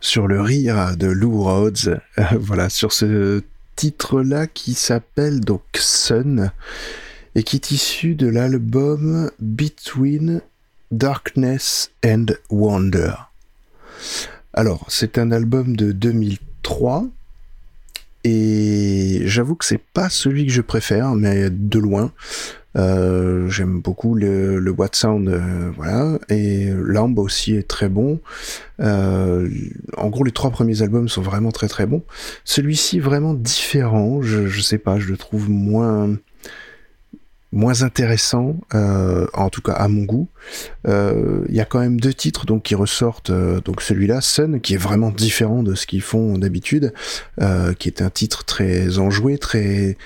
sur 0.00 0.26
le 0.26 0.40
rire 0.40 0.96
de 0.96 1.06
Lou 1.06 1.42
Rhodes, 1.42 2.00
euh, 2.18 2.24
voilà, 2.38 2.68
sur 2.68 2.92
ce 2.92 3.42
titre-là 3.76 4.46
qui 4.46 4.74
s'appelle 4.74 5.40
donc 5.40 5.62
Sun, 5.74 6.52
et 7.34 7.42
qui 7.42 7.56
est 7.56 7.70
issu 7.70 8.14
de 8.14 8.26
l'album 8.26 9.30
Between 9.40 10.42
Darkness 10.90 11.90
and 12.04 12.26
Wonder. 12.50 13.14
Alors, 14.52 14.84
c'est 14.88 15.16
un 15.16 15.30
album 15.32 15.76
de 15.76 15.92
2003, 15.92 17.06
et 18.24 19.22
j'avoue 19.24 19.54
que 19.54 19.64
c'est 19.64 19.82
pas 19.92 20.08
celui 20.08 20.46
que 20.46 20.52
je 20.52 20.62
préfère, 20.62 21.14
mais 21.14 21.50
de 21.50 21.78
loin. 21.78 22.12
Euh, 22.76 23.48
j'aime 23.50 23.80
beaucoup 23.80 24.14
le, 24.14 24.58
le 24.58 24.74
Sound, 24.92 25.28
euh, 25.28 25.70
voilà, 25.76 26.18
et 26.30 26.70
Lamb 26.70 27.18
aussi 27.18 27.54
est 27.54 27.68
très 27.68 27.88
bon. 27.88 28.20
Euh, 28.80 29.48
en 29.96 30.08
gros, 30.08 30.24
les 30.24 30.32
trois 30.32 30.50
premiers 30.50 30.82
albums 30.82 31.08
sont 31.08 31.22
vraiment 31.22 31.50
très 31.50 31.68
très 31.68 31.86
bons. 31.86 32.02
Celui-ci 32.44 32.98
vraiment 32.98 33.34
différent, 33.34 34.22
je, 34.22 34.46
je 34.46 34.60
sais 34.60 34.78
pas, 34.78 34.98
je 34.98 35.08
le 35.08 35.16
trouve 35.16 35.50
moins 35.50 36.16
moins 37.52 37.82
intéressant, 37.82 38.56
euh, 38.74 39.26
en 39.34 39.50
tout 39.50 39.62
cas 39.62 39.72
à 39.72 39.88
mon 39.88 40.04
goût. 40.04 40.28
Il 40.86 41.54
y 41.54 41.60
a 41.60 41.64
quand 41.64 41.80
même 41.80 42.00
deux 42.00 42.14
titres 42.14 42.46
donc 42.46 42.64
qui 42.64 42.74
ressortent. 42.74 43.30
donc 43.30 43.82
celui-là, 43.82 44.20
Sun, 44.20 44.60
qui 44.60 44.74
est 44.74 44.78
vraiment 44.78 45.10
différent 45.10 45.62
de 45.62 45.74
ce 45.74 45.86
qu'ils 45.86 46.02
font 46.02 46.38
d'habitude, 46.38 46.92
qui 47.78 47.88
est 47.88 48.02
un 48.02 48.10
titre 48.10 48.44
très 48.44 48.98
enjoué, 48.98 49.38
très 49.38 49.96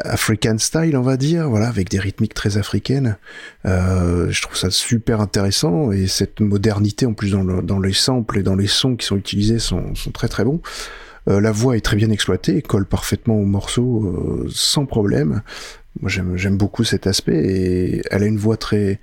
African 0.00 0.58
style, 0.58 0.96
on 0.96 1.02
va 1.02 1.16
dire, 1.16 1.48
voilà, 1.48 1.68
avec 1.68 1.88
des 1.88 1.98
rythmiques 1.98 2.34
très 2.34 2.56
africaines. 2.56 3.16
Euh, 3.64 4.30
je 4.30 4.42
trouve 4.42 4.56
ça 4.56 4.70
super 4.70 5.20
intéressant 5.20 5.92
et 5.92 6.06
cette 6.06 6.40
modernité 6.40 7.06
en 7.06 7.14
plus 7.14 7.32
dans, 7.32 7.44
dans 7.44 7.78
les 7.78 7.92
samples 7.92 8.38
et 8.38 8.42
dans 8.42 8.56
les 8.56 8.66
sons 8.66 8.96
qui 8.96 9.06
sont 9.06 9.16
utilisés 9.16 9.58
sont, 9.58 9.94
sont 9.94 10.10
très 10.10 10.28
très 10.28 10.44
bons. 10.44 10.60
Euh, 11.28 11.40
la 11.40 11.52
voix 11.52 11.76
est 11.76 11.80
très 11.80 11.96
bien 11.96 12.10
exploitée, 12.10 12.60
colle 12.60 12.86
parfaitement 12.86 13.36
au 13.36 13.44
morceau 13.44 14.04
euh, 14.04 14.48
sans 14.50 14.84
problème. 14.84 15.42
Moi 16.00 16.10
j'aime 16.10 16.56
beaucoup 16.56 16.84
cet 16.84 17.06
aspect 17.06 17.36
et 17.36 18.02
elle 18.10 18.22
a 18.22 18.26
une 18.26 18.38
voix 18.38 18.56
très 18.56 19.00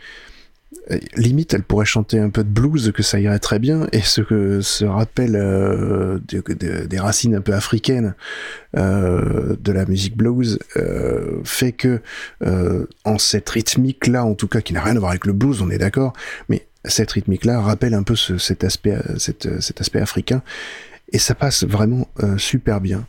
limite 1.16 1.54
elle 1.54 1.64
pourrait 1.64 1.86
chanter 1.86 2.20
un 2.20 2.30
peu 2.30 2.44
de 2.44 2.50
blues 2.50 2.92
que 2.92 3.04
ça 3.04 3.20
irait 3.20 3.40
très 3.40 3.60
bien. 3.60 3.88
Et 3.92 4.02
ce 4.02 4.22
que 4.22 4.62
se 4.62 4.86
rappelle 4.86 5.36
euh, 5.36 6.20
des 6.28 7.00
racines 7.00 7.36
un 7.36 7.42
peu 7.42 7.54
africaines 7.54 8.16
euh, 8.78 9.56
de 9.60 9.72
la 9.72 9.86
musique 9.86 10.18
blues 10.18 10.60
euh, 10.78 11.42
fait 11.44 11.72
que 11.72 12.02
en 13.06 13.18
cette 13.18 13.50
rythmique 13.50 14.08
là 14.08 14.26
en 14.26 14.36
tout 14.36 14.48
cas 14.48 14.62
qui 14.62 14.74
n'a 14.74 14.82
rien 14.82 14.96
à 14.96 15.00
voir 15.00 15.12
avec 15.12 15.26
le 15.26 15.34
blues 15.34 15.62
on 15.62 15.70
est 15.70 15.78
d'accord 15.78 16.14
mais 16.50 16.66
cette 16.86 17.12
rythmique 17.12 17.46
là 17.46 17.62
rappelle 17.62 17.94
un 17.94 18.04
peu 18.04 18.16
cet 18.16 18.64
aspect 18.64 18.98
cet 19.18 19.82
aspect 19.82 20.00
africain. 20.00 20.42
Et 21.14 21.20
ça 21.20 21.36
passe 21.36 21.66
vraiment 21.66 22.08
super 22.38 22.80
bien. 22.80 23.06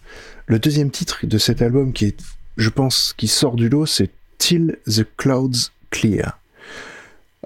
Le 0.47 0.59
deuxième 0.59 0.90
titre 0.90 1.25
de 1.25 1.38
cet 1.38 1.62
album 1.62 1.92
qui 1.92 2.07
est 2.07 2.18
je 2.56 2.68
pense 2.68 3.14
qui 3.16 3.28
sort 3.28 3.56
du 3.56 3.68
lot 3.68 3.86
c'est 3.86 4.10
Till 4.38 4.78
the 4.86 5.06
Clouds 5.16 5.70
Clear 5.90 6.38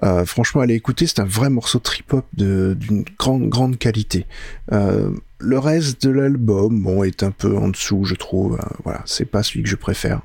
Euh, 0.03 0.25
franchement, 0.25 0.61
allez 0.61 0.75
écouter, 0.75 1.07
c'est 1.07 1.19
un 1.19 1.25
vrai 1.25 1.49
morceau 1.49 1.79
trip-hop 1.79 2.25
d'une 2.33 3.03
grande, 3.17 3.49
grande 3.49 3.79
qualité. 3.79 4.27
Euh, 4.71 5.09
le 5.39 5.57
reste 5.57 6.05
de 6.05 6.11
l'album, 6.11 6.83
bon, 6.83 7.03
est 7.03 7.23
un 7.23 7.31
peu 7.31 7.57
en 7.57 7.69
dessous, 7.69 8.03
je 8.03 8.13
trouve. 8.13 8.59
Euh, 8.61 8.75
voilà, 8.83 9.01
c'est 9.05 9.25
pas 9.25 9.41
celui 9.41 9.63
que 9.63 9.69
je 9.69 9.75
préfère, 9.75 10.21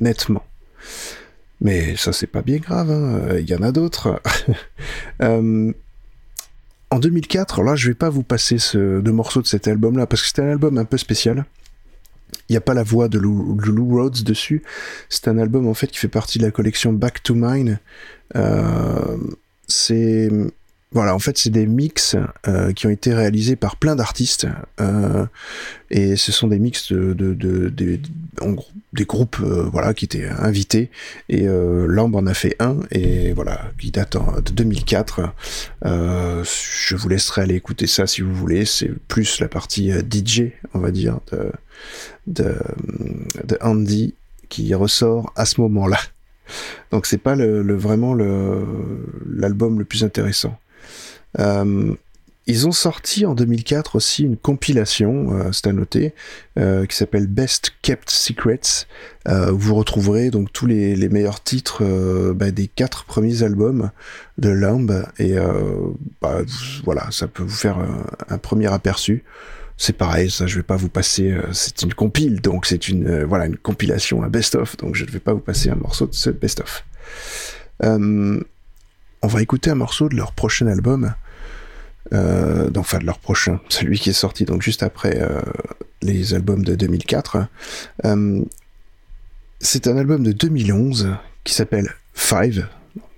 nettement. 0.00 0.44
Mais 1.60 1.96
ça, 1.96 2.12
c'est 2.12 2.28
pas 2.28 2.42
bien 2.42 2.58
grave, 2.58 2.90
hein. 2.90 3.38
il 3.38 3.48
y 3.48 3.54
en 3.56 3.62
a 3.62 3.72
d'autres. 3.72 4.20
en 5.20 5.72
2004, 6.98 7.62
là, 7.62 7.74
je 7.74 7.88
vais 7.88 7.94
pas 7.94 8.10
vous 8.10 8.22
passer 8.22 8.58
ce, 8.58 9.00
deux 9.00 9.12
morceaux 9.12 9.42
de 9.42 9.48
cet 9.48 9.66
album-là, 9.66 10.06
parce 10.06 10.22
que 10.22 10.28
c'était 10.28 10.42
un 10.42 10.50
album 10.50 10.78
un 10.78 10.84
peu 10.84 10.96
spécial. 10.96 11.44
Il 12.48 12.52
n'y 12.52 12.56
a 12.56 12.60
pas 12.60 12.74
la 12.74 12.82
voix 12.82 13.08
de 13.08 13.18
Lou, 13.18 13.88
Rhodes 13.90 14.22
dessus. 14.22 14.62
C'est 15.08 15.28
un 15.28 15.38
album 15.38 15.66
en 15.66 15.74
fait 15.74 15.88
qui 15.88 15.98
fait 15.98 16.08
partie 16.08 16.38
de 16.38 16.44
la 16.44 16.50
collection 16.50 16.92
Back 16.92 17.22
to 17.22 17.34
Mine. 17.34 17.80
Euh, 18.36 19.16
c'est 19.66 20.30
voilà, 20.92 21.14
en 21.16 21.18
fait, 21.18 21.36
c'est 21.36 21.50
des 21.50 21.66
mix 21.66 22.16
euh, 22.46 22.72
qui 22.72 22.86
ont 22.86 22.90
été 22.90 23.12
réalisés 23.12 23.56
par 23.56 23.76
plein 23.76 23.96
d'artistes 23.96 24.46
euh, 24.80 25.26
et 25.90 26.14
ce 26.14 26.30
sont 26.30 26.46
des 26.46 26.60
mix 26.60 26.92
de, 26.92 27.12
de, 27.12 27.34
de, 27.34 28.00
des 28.92 29.04
groupes 29.04 29.38
euh, 29.40 29.68
voilà 29.70 29.94
qui 29.94 30.04
étaient 30.04 30.28
invités 30.28 30.90
et 31.28 31.46
Lamb 31.46 32.14
en 32.14 32.26
a 32.26 32.34
fait 32.34 32.54
un 32.60 32.78
et 32.92 33.32
voilà 33.32 33.62
qui 33.78 33.90
date 33.90 34.16
de 34.16 34.52
2004. 34.52 35.34
Euh, 35.84 36.44
je 36.44 36.94
vous 36.94 37.08
laisserai 37.08 37.42
aller 37.42 37.56
écouter 37.56 37.88
ça 37.88 38.06
si 38.06 38.22
vous 38.22 38.32
voulez. 38.32 38.64
C'est 38.64 38.90
plus 39.08 39.40
la 39.40 39.48
partie 39.48 39.90
DJ, 39.90 40.52
on 40.72 40.78
va 40.78 40.92
dire, 40.92 41.18
de 42.28 42.54
Andy 43.60 44.14
qui 44.48 44.72
ressort 44.74 45.32
à 45.34 45.46
ce 45.46 45.60
moment-là. 45.62 45.98
Donc 46.92 47.06
c'est 47.06 47.18
pas 47.18 47.34
le 47.34 47.74
vraiment 47.74 48.14
l'album 48.14 49.80
le 49.80 49.84
plus 49.84 50.04
intéressant. 50.04 50.56
Euh, 51.38 51.94
ils 52.48 52.68
ont 52.68 52.72
sorti 52.72 53.26
en 53.26 53.34
2004 53.34 53.96
aussi 53.96 54.22
une 54.22 54.36
compilation, 54.36 55.32
euh, 55.32 55.50
c'est 55.50 55.66
à 55.66 55.72
noter, 55.72 56.14
euh, 56.60 56.86
qui 56.86 56.94
s'appelle 56.94 57.26
Best 57.26 57.72
Kept 57.82 58.08
Secrets. 58.08 58.86
Vous 59.26 59.74
retrouverez 59.74 60.30
donc 60.30 60.52
tous 60.52 60.66
les, 60.66 61.08
meilleurs 61.08 61.42
titres 61.42 61.82
bah, 62.32 62.52
des 62.52 62.68
quatre 62.68 63.04
premiers 63.04 63.42
albums 63.42 63.90
de 64.38 64.50
Lamb 64.50 65.04
et 65.18 65.34
bah, 66.22 66.42
voilà, 66.84 67.08
ça 67.10 67.26
peut 67.26 67.42
vous 67.42 67.56
faire 67.56 67.78
un, 67.78 68.06
un 68.28 68.38
premier 68.38 68.72
aperçu. 68.72 69.24
C'est 69.76 69.94
pareil, 69.94 70.30
ça 70.30 70.46
je 70.46 70.54
vais 70.54 70.62
pas 70.62 70.76
vous 70.76 70.88
passer. 70.88 71.36
c'est 71.52 71.82
une 71.82 71.92
compile, 71.92 72.40
donc 72.40 72.66
c'est 72.66 72.86
une 72.86 73.24
voilà 73.24 73.46
une 73.46 73.56
compilation, 73.56 74.22
un 74.22 74.28
best-of. 74.28 74.76
Donc 74.76 74.94
je 74.94 75.04
ne 75.04 75.10
vais 75.10 75.18
pas 75.18 75.32
vous 75.32 75.40
passer 75.40 75.70
un 75.70 75.74
morceau 75.74 76.06
de 76.06 76.14
ce 76.14 76.30
best-of. 76.30 76.84
on 77.82 78.38
va 79.24 79.42
écouter 79.42 79.70
un 79.70 79.74
morceau 79.74 80.08
de 80.08 80.14
leur 80.14 80.30
prochain 80.30 80.68
album 80.68 81.12
euh, 82.12 82.70
donc, 82.70 82.82
enfin 82.82 82.98
de 82.98 83.04
leur 83.04 83.18
prochain, 83.18 83.60
celui 83.68 83.98
qui 83.98 84.10
est 84.10 84.14
sorti 84.14 84.44
donc 84.44 84.62
juste 84.62 84.82
après 84.82 85.20
euh, 85.20 85.40
les 86.02 86.34
albums 86.34 86.64
de 86.64 86.74
2004. 86.74 87.46
Euh, 88.04 88.42
c'est 89.60 89.86
un 89.86 89.96
album 89.96 90.22
de 90.22 90.32
2011 90.32 91.16
qui 91.44 91.54
s'appelle 91.54 91.92
Five, 92.14 92.68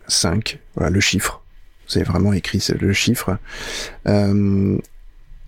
5, 0.07 0.59
voilà 0.75 0.91
le 0.91 1.01
chiffre. 1.01 1.43
Vous 1.89 1.97
avez 1.97 2.05
vraiment 2.05 2.33
écrit 2.33 2.63
le 2.79 2.93
chiffre. 2.93 3.39
Euh, 4.07 4.79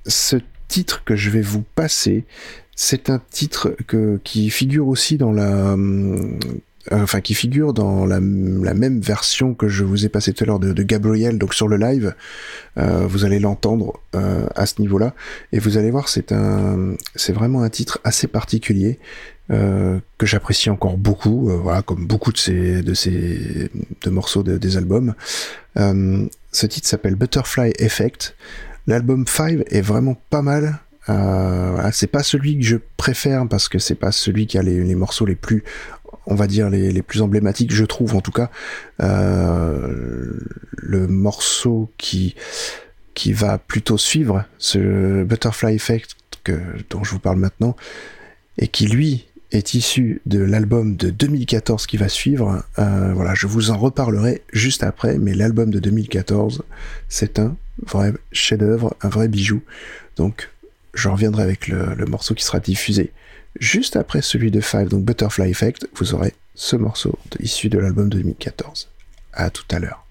ce 0.07 0.37
titre 0.68 1.05
que 1.05 1.16
je 1.16 1.31
vais 1.31 1.42
vous 1.42 1.62
passer, 1.74 2.24
c'est 2.74 3.11
un 3.11 3.20
titre 3.31 3.76
que, 3.87 4.18
qui 4.24 4.48
figure 4.50 4.88
aussi 4.88 5.18
dans 5.18 5.33
la 5.33 5.74
euh, 5.74 6.38
enfin 6.90 7.20
qui 7.20 7.34
figure 7.34 7.72
dans 7.72 8.06
la, 8.06 8.20
même 8.20 9.00
version 9.00 9.54
que 9.54 9.68
je 9.68 9.84
vous 9.84 10.06
ai 10.06 10.08
passé 10.08 10.32
tout 10.32 10.44
à 10.44 10.46
l'heure 10.46 10.58
de, 10.58 10.82
Gabriel, 10.82 11.38
donc 11.38 11.54
sur 11.54 11.68
le 11.68 11.76
live. 11.76 12.14
Euh, 12.78 13.06
vous 13.06 13.24
allez 13.24 13.38
l'entendre 13.38 14.00
euh, 14.14 14.46
à 14.54 14.66
ce 14.66 14.80
niveau-là, 14.80 15.14
et 15.52 15.58
vous 15.58 15.76
allez 15.76 15.90
voir, 15.90 16.08
c'est 16.08 16.32
un, 16.32 16.94
c'est 17.14 17.32
vraiment 17.32 17.62
un 17.62 17.70
titre 17.70 18.00
assez 18.04 18.26
particulier 18.26 18.98
que 19.48 20.26
j'apprécie 20.26 20.70
encore 20.70 20.96
beaucoup, 20.96 21.48
voilà, 21.48 21.82
comme 21.82 22.06
beaucoup 22.06 22.30
de 22.30 22.38
ces, 22.38 22.82
de 22.82 22.94
ces, 22.94 23.68
de 24.00 24.10
morceaux 24.10 24.44
des 24.44 24.76
albums. 24.76 25.14
ce 25.74 26.66
titre 26.66 26.86
s'appelle 26.86 27.16
Butterfly 27.16 27.72
Effect. 27.80 28.36
L'album 28.86 29.26
5 29.26 29.62
est 29.70 29.80
vraiment 29.80 30.16
pas 30.30 30.42
mal. 30.42 30.78
Euh, 31.08 31.90
c'est 31.92 32.06
pas 32.06 32.22
celui 32.22 32.58
que 32.58 32.64
je 32.64 32.76
préfère 32.96 33.46
parce 33.48 33.68
que 33.68 33.78
c'est 33.78 33.94
pas 33.94 34.12
celui 34.12 34.46
qui 34.46 34.58
a 34.58 34.62
les, 34.62 34.82
les, 34.82 34.94
morceaux 34.94 35.24
les 35.24 35.34
plus 35.34 35.64
on 36.26 36.35
va 36.35 36.46
dire 36.46 36.70
les, 36.70 37.02
plus 37.02 37.22
emblématiques, 37.22 37.72
je 37.72 37.85
trouve 37.85 38.14
en 38.14 38.20
tout 38.20 38.33
cas. 38.33 38.50
Euh, 39.02 40.33
le 40.76 41.06
morceau 41.06 41.90
qui 41.98 42.35
qui 43.14 43.33
va 43.33 43.59
plutôt 43.59 43.98
suivre 43.98 44.44
ce 44.59 45.24
Butterfly 45.24 45.74
Effect 45.74 46.16
que, 46.44 46.59
dont 46.88 47.04
je 47.04 47.11
vous 47.11 47.18
parle 47.18 47.38
maintenant, 47.38 47.76
et 48.56 48.68
qui 48.68 48.87
lui 48.87 49.26
est 49.52 49.74
issu 49.74 50.22
de 50.26 50.38
l'album 50.38 50.96
de 50.96 51.11
2014 51.11 51.87
qui 51.87 51.96
va 51.96 52.09
suivre. 52.09 52.62
Euh, 52.78 53.12
voilà, 53.14 53.35
je 53.35 53.46
vous 53.46 53.70
en 53.70 53.78
reparlerai 53.78 54.42
juste 54.52 54.85
après, 54.85 55.18
mais 55.18 55.35
l'album 55.35 55.70
de 55.70 55.80
2014, 55.80 56.62
c'est 57.09 57.38
un 57.38 57.56
vrai 57.85 58.12
chef-d'œuvre, 58.33 58.94
un 59.02 59.09
vrai 59.09 59.28
bijou. 59.28 59.62
Donc, 60.16 60.50
je 60.94 61.09
reviendrai 61.09 61.42
avec 61.42 61.68
le, 61.68 61.94
le 61.94 62.07
morceau 62.07 62.35
qui 62.35 62.44
sera 62.44 62.61
diffusé 62.61 63.12
Juste 63.59 63.96
après 63.96 64.22
celui 64.22 64.50
de 64.50 64.61
Five, 64.61 64.88
donc 64.88 65.05
Butterfly 65.05 65.50
Effect, 65.50 65.88
vous 65.96 66.14
aurez 66.14 66.35
ce 66.55 66.76
morceau 66.76 67.18
issu 67.40 67.68
de 67.68 67.79
l'album 67.79 68.09
de 68.09 68.18
2014. 68.18 68.88
À 69.33 69.50
tout 69.50 69.64
à 69.70 69.79
l'heure. 69.79 70.05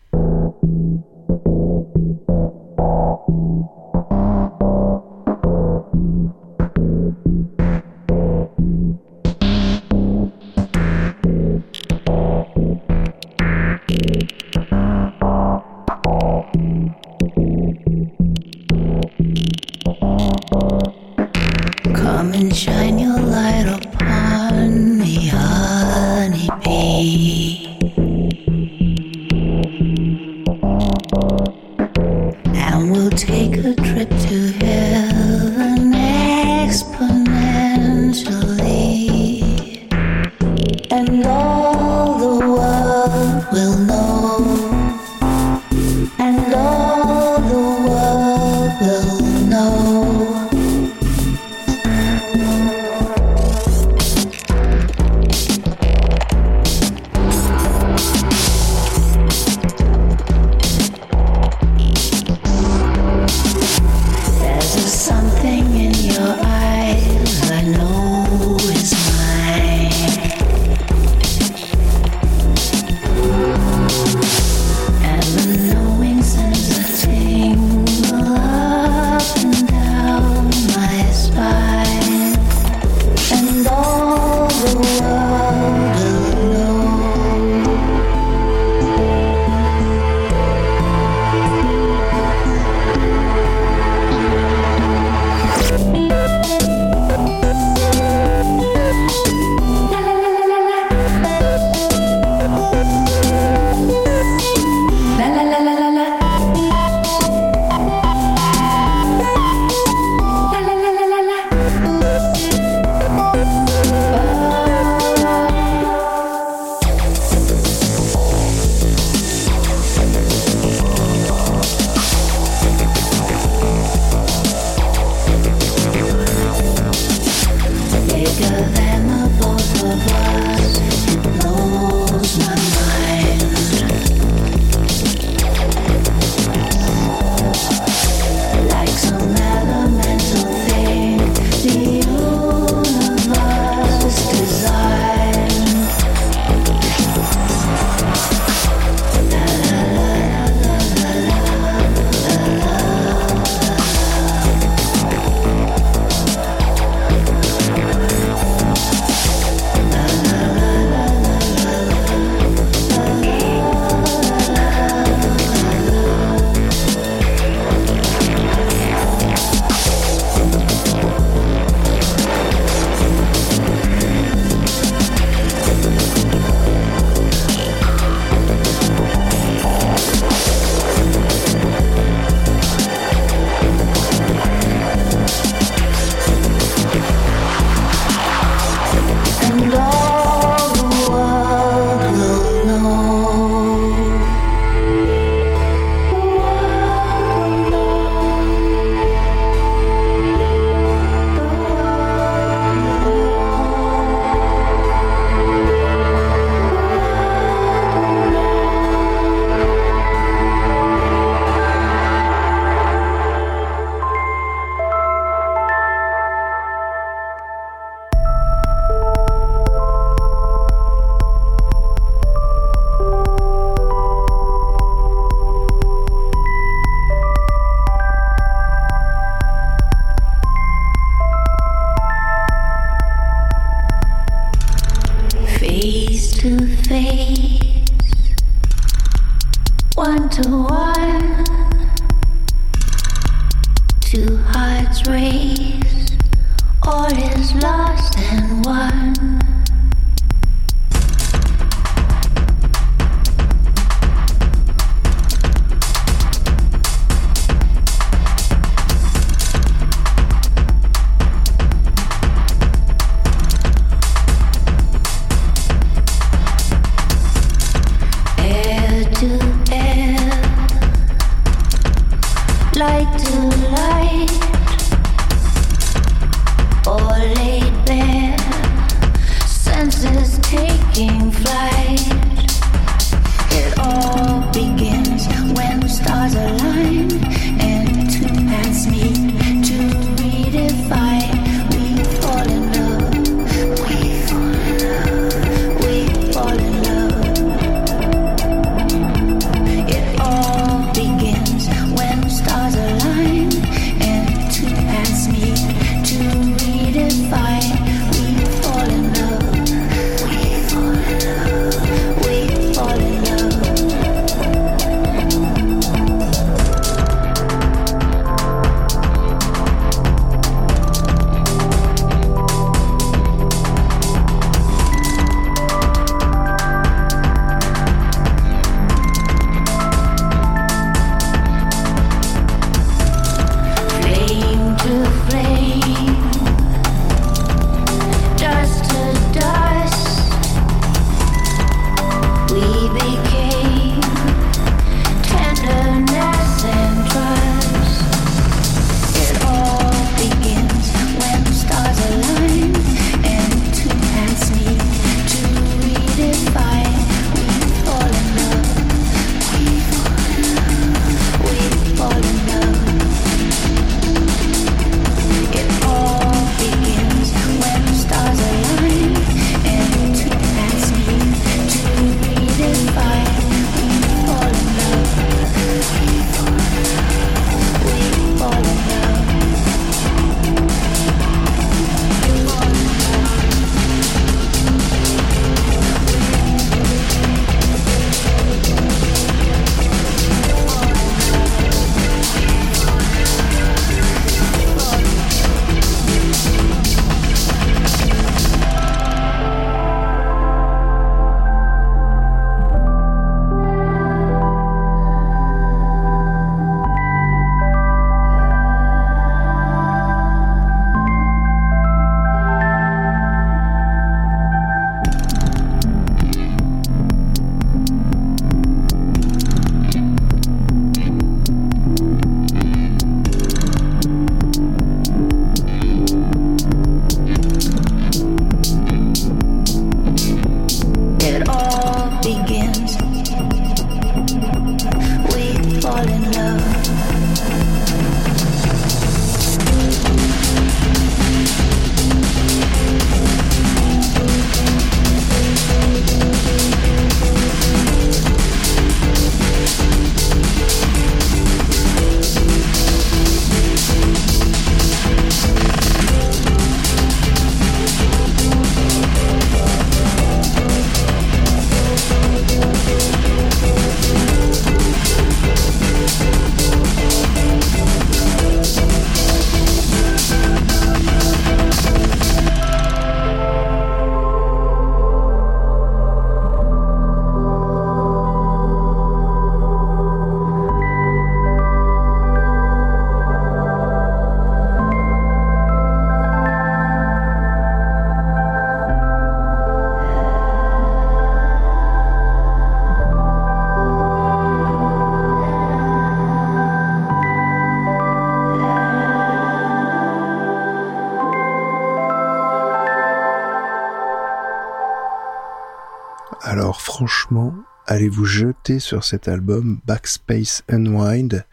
Sur 508.78 509.03
cet 509.03 509.28
album 509.28 509.80
Backspace 509.88 510.61
Unwind. 510.70 511.43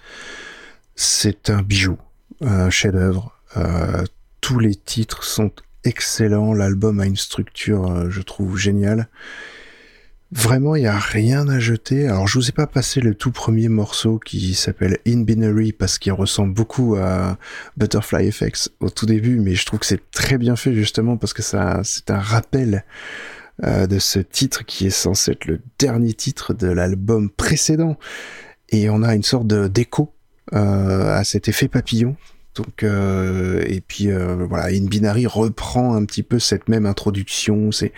C'est 0.95 1.49
un 1.49 1.63
bijou, 1.63 1.97
un 2.43 2.69
chef-d'œuvre. 2.69 3.33
Euh, 3.57 4.05
tous 4.43 4.59
les 4.59 4.75
titres 4.75 5.25
sont 5.25 5.51
excellents. 5.85 6.53
L'album 6.53 7.01
a 7.01 7.07
une 7.07 7.17
structure, 7.17 7.91
euh, 7.91 8.11
je 8.11 8.21
trouve, 8.21 8.59
géniale. 8.59 9.09
Vraiment, 10.33 10.77
il 10.77 10.83
n'y 10.83 10.89
a 10.89 10.99
rien 10.99 11.49
à 11.49 11.59
jeter. 11.59 12.09
Alors, 12.09 12.27
je 12.27 12.39
vous 12.39 12.49
ai 12.49 12.53
pas 12.53 12.67
passé 12.67 13.01
le 13.01 13.15
tout 13.15 13.31
premier 13.31 13.69
morceau 13.69 14.19
qui 14.19 14.55
s'appelle 14.55 14.99
In 15.07 15.23
Binary 15.23 15.73
parce 15.73 15.99
qu'il 15.99 16.13
ressemble 16.13 16.53
beaucoup 16.53 16.97
à 16.97 17.39
Butterfly 17.79 18.27
Effects 18.27 18.69
au 18.81 18.91
tout 18.91 19.07
début, 19.07 19.39
mais 19.39 19.55
je 19.55 19.65
trouve 19.65 19.79
que 19.79 19.87
c'est 19.87 20.11
très 20.11 20.37
bien 20.37 20.57
fait 20.57 20.75
justement 20.75 21.17
parce 21.17 21.33
que 21.33 21.43
ça, 21.43 21.81
c'est 21.85 22.11
un 22.11 22.19
rappel 22.19 22.85
euh, 23.65 23.87
de 23.87 23.99
ce 23.99 24.19
titre 24.19 24.65
qui 24.65 24.87
est 24.87 24.91
censé 24.91 25.33
être 25.33 25.47
le 25.47 25.61
dernier 25.79 26.13
titre 26.13 26.53
de 26.55 26.69
l'album 26.69 27.31
précédent. 27.31 27.97
Et 28.69 28.91
on 28.91 29.03
a 29.03 29.15
une 29.15 29.23
sorte 29.23 29.47
d'écho 29.47 30.13
euh, 30.55 31.17
à 31.17 31.25
cet 31.25 31.49
effet 31.49 31.67
papillon 31.67 32.17
donc 32.55 32.85
euh, 32.85 33.63
et 33.67 33.83
puis 33.83 34.11
euh, 34.11 34.47
voilà, 34.49 34.75
In 34.75 34.87
Binary 34.87 35.27
reprend 35.27 35.95
un 35.95 36.05
petit 36.07 36.23
peu 36.23 36.39
cette 36.39 36.69
même 36.69 36.87
introduction. 36.87 37.71
C'est 37.71 37.93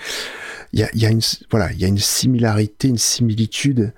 il 0.72 0.80
y 0.80 1.06
a, 1.06 1.11
une 1.11 1.20
voilà, 1.50 1.72
il 1.72 1.80
y 1.80 1.84
a 1.84 1.88
une 1.88 1.98
similarité, 1.98 2.88
une 2.88 2.98
similitude 2.98 3.92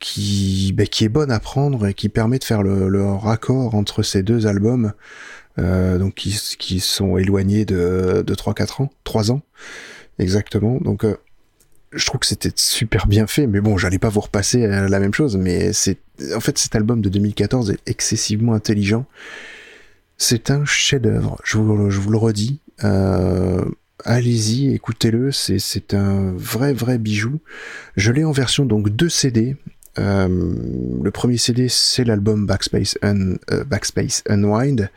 qui 0.00 0.74
bah, 0.76 0.86
qui 0.86 1.04
est 1.04 1.08
bonne 1.08 1.30
à 1.30 1.38
prendre 1.38 1.86
et 1.86 1.94
qui 1.94 2.08
permet 2.08 2.40
de 2.40 2.44
faire 2.44 2.64
le, 2.64 2.88
le 2.88 3.06
raccord 3.06 3.76
entre 3.76 4.02
ces 4.02 4.22
deux 4.22 4.48
albums. 4.48 4.92
Donc 5.56 6.14
qui, 6.16 6.36
qui 6.58 6.80
sont 6.80 7.16
éloignés 7.16 7.64
de, 7.64 8.24
de 8.26 8.34
3-4 8.34 8.82
ans, 8.82 8.90
3 9.04 9.30
ans 9.30 9.42
exactement. 10.18 10.78
Donc 10.80 11.04
euh, 11.04 11.16
je 11.92 12.04
trouve 12.06 12.20
que 12.20 12.26
c'était 12.26 12.52
super 12.56 13.06
bien 13.06 13.26
fait, 13.26 13.46
mais 13.46 13.60
bon, 13.60 13.78
j'allais 13.78 13.98
pas 13.98 14.08
vous 14.08 14.20
repasser 14.20 14.66
la 14.66 15.00
même 15.00 15.14
chose, 15.14 15.36
mais 15.36 15.72
c'est, 15.72 15.98
en 16.34 16.40
fait, 16.40 16.58
cet 16.58 16.74
album 16.74 17.00
de 17.00 17.08
2014 17.08 17.70
est 17.70 17.78
excessivement 17.86 18.54
intelligent. 18.54 19.06
C'est 20.18 20.50
un 20.50 20.64
chef-d'œuvre, 20.64 21.40
je 21.44 21.58
vous, 21.58 21.90
je 21.90 22.00
vous 22.00 22.10
le 22.10 22.18
redis. 22.18 22.60
Euh, 22.82 23.64
allez-y, 24.04 24.74
écoutez-le, 24.74 25.32
c'est, 25.32 25.58
c'est 25.58 25.94
un 25.94 26.32
vrai, 26.36 26.72
vrai 26.72 26.98
bijou. 26.98 27.40
Je 27.96 28.10
l'ai 28.12 28.24
en 28.24 28.32
version 28.32 28.64
donc 28.64 28.90
deux 28.90 29.08
CD. 29.08 29.56
Euh, 29.98 30.28
le 31.02 31.10
premier 31.10 31.38
CD, 31.38 31.68
c'est 31.68 32.04
l'album 32.04 32.46
Backspace, 32.46 32.98
Un, 33.02 33.34
euh, 33.52 33.64
Backspace 33.64 34.22
Unwind. 34.28 34.90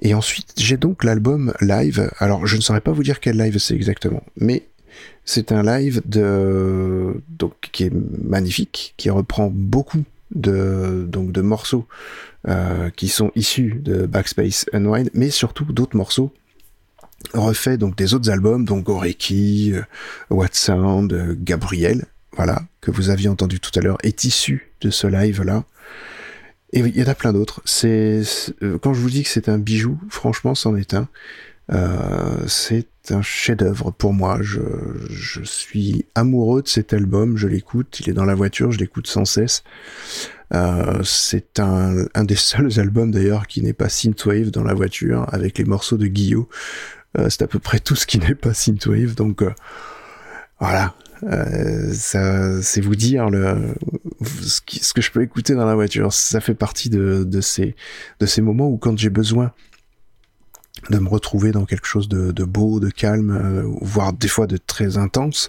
Et 0.00 0.14
ensuite, 0.14 0.54
j'ai 0.56 0.76
donc 0.76 1.04
l'album 1.04 1.52
live. 1.60 2.10
Alors, 2.18 2.46
je 2.46 2.56
ne 2.56 2.62
saurais 2.62 2.80
pas 2.80 2.92
vous 2.92 3.02
dire 3.02 3.20
quel 3.20 3.36
live 3.36 3.58
c'est 3.58 3.74
exactement, 3.74 4.22
mais 4.36 4.66
c'est 5.24 5.52
un 5.52 5.62
live 5.62 6.02
de 6.06 7.22
donc 7.28 7.54
qui 7.72 7.84
est 7.84 7.92
magnifique, 8.24 8.94
qui 8.96 9.10
reprend 9.10 9.50
beaucoup 9.52 10.04
de 10.32 11.40
morceaux 11.40 11.86
euh, 12.48 12.88
qui 12.88 13.08
sont 13.08 13.30
issus 13.34 13.82
de 13.84 14.06
Backspace 14.06 14.64
Unwind, 14.72 15.10
mais 15.12 15.28
surtout 15.28 15.66
d'autres 15.66 15.94
morceaux 15.94 16.32
refaits 17.34 17.78
donc 17.78 17.96
des 17.96 18.14
autres 18.14 18.30
albums, 18.30 18.64
donc 18.64 18.84
Goreki, 18.84 19.72
euh, 19.74 19.82
What 20.30 20.48
Sound, 20.52 21.12
euh, 21.12 21.36
Gabriel, 21.38 22.06
voilà 22.32 22.62
que 22.80 22.90
vous 22.90 23.10
aviez 23.10 23.28
entendu 23.28 23.60
tout 23.60 23.78
à 23.78 23.82
l'heure, 23.82 23.98
est 24.02 24.24
issu 24.24 24.72
de 24.80 24.88
ce 24.88 25.06
live 25.06 25.42
là. 25.42 25.64
Et 26.72 26.80
il 26.80 26.96
y 26.96 27.02
en 27.02 27.08
a 27.08 27.14
plein 27.14 27.32
d'autres. 27.32 27.62
C'est 27.64 28.22
quand 28.80 28.94
je 28.94 29.00
vous 29.00 29.10
dis 29.10 29.22
que 29.24 29.28
c'est 29.28 29.48
un 29.48 29.58
bijou, 29.58 29.98
franchement, 30.08 30.54
c'en 30.54 30.76
est 30.76 30.94
un. 30.94 31.08
Euh, 31.72 32.46
c'est 32.48 32.86
un 33.10 33.22
chef-d'œuvre 33.22 33.90
pour 33.90 34.12
moi. 34.12 34.38
Je, 34.40 34.60
je, 35.08 35.42
suis 35.42 36.04
amoureux 36.14 36.62
de 36.62 36.68
cet 36.68 36.92
album. 36.92 37.36
Je 37.36 37.48
l'écoute. 37.48 38.00
Il 38.00 38.10
est 38.10 38.12
dans 38.12 38.24
la 38.24 38.34
voiture. 38.34 38.72
Je 38.72 38.78
l'écoute 38.78 39.06
sans 39.06 39.24
cesse. 39.24 39.62
Euh, 40.52 41.02
c'est 41.04 41.60
un, 41.60 42.06
un, 42.14 42.24
des 42.24 42.34
seuls 42.36 42.78
albums 42.80 43.10
d'ailleurs 43.10 43.46
qui 43.46 43.62
n'est 43.62 43.72
pas 43.72 43.88
synthwave 43.88 44.50
dans 44.50 44.64
la 44.64 44.74
voiture 44.74 45.26
avec 45.32 45.58
les 45.58 45.64
morceaux 45.64 45.96
de 45.96 46.06
Guillaume. 46.06 46.46
Euh, 47.18 47.28
c'est 47.28 47.42
à 47.42 47.46
peu 47.46 47.58
près 47.58 47.80
tout 47.80 47.96
ce 47.96 48.06
qui 48.06 48.18
n'est 48.18 48.34
pas 48.34 48.54
synthwave. 48.54 49.14
Donc 49.14 49.42
euh, 49.42 49.52
voilà. 50.58 50.94
Euh, 51.24 51.90
c'est 51.92 52.80
vous 52.80 52.96
dire 52.96 53.28
ce, 54.22 54.92
que 54.92 55.02
je 55.02 55.10
peux 55.10 55.22
écouter 55.22 55.54
dans 55.54 55.66
la 55.66 55.74
voiture. 55.74 56.12
Ça 56.12 56.40
fait 56.40 56.54
partie 56.54 56.90
de, 56.90 57.40
ces, 57.40 57.74
moments 58.40 58.68
où 58.68 58.78
quand 58.78 58.96
j'ai 58.98 59.10
besoin 59.10 59.52
de 60.88 60.98
me 60.98 61.08
retrouver 61.08 61.52
dans 61.52 61.66
quelque 61.66 61.86
chose 61.86 62.08
de, 62.08 62.44
beau, 62.44 62.80
de 62.80 62.90
calme, 62.90 63.30
euh, 63.30 63.62
voire 63.82 64.12
des 64.12 64.28
fois 64.28 64.46
de 64.46 64.56
très 64.56 64.96
intense, 64.96 65.48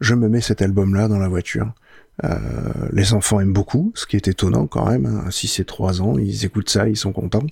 je 0.00 0.14
me 0.14 0.28
mets 0.28 0.40
cet 0.40 0.62
album-là 0.62 1.08
dans 1.08 1.18
la 1.18 1.28
voiture. 1.28 1.72
Euh, 2.24 2.38
les 2.92 3.14
enfants 3.14 3.40
aiment 3.40 3.54
beaucoup, 3.54 3.92
ce 3.94 4.06
qui 4.06 4.16
est 4.16 4.28
étonnant 4.28 4.66
quand 4.66 4.88
même. 4.88 5.06
Hein. 5.06 5.30
Si 5.30 5.48
c'est 5.48 5.64
trois 5.64 6.02
ans, 6.02 6.18
ils 6.18 6.44
écoutent 6.44 6.70
ça, 6.70 6.88
ils 6.88 6.96
sont 6.96 7.12
contents. 7.12 7.46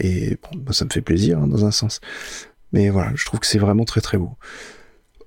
Et 0.00 0.38
bah, 0.56 0.72
ça 0.72 0.84
me 0.84 0.90
fait 0.90 1.00
plaisir 1.00 1.38
hein, 1.38 1.46
dans 1.46 1.64
un 1.64 1.70
sens. 1.70 2.00
Mais 2.72 2.88
voilà, 2.88 3.12
je 3.14 3.24
trouve 3.24 3.38
que 3.38 3.46
c'est 3.46 3.60
vraiment 3.60 3.84
très 3.84 4.00
très 4.00 4.18
beau. 4.18 4.32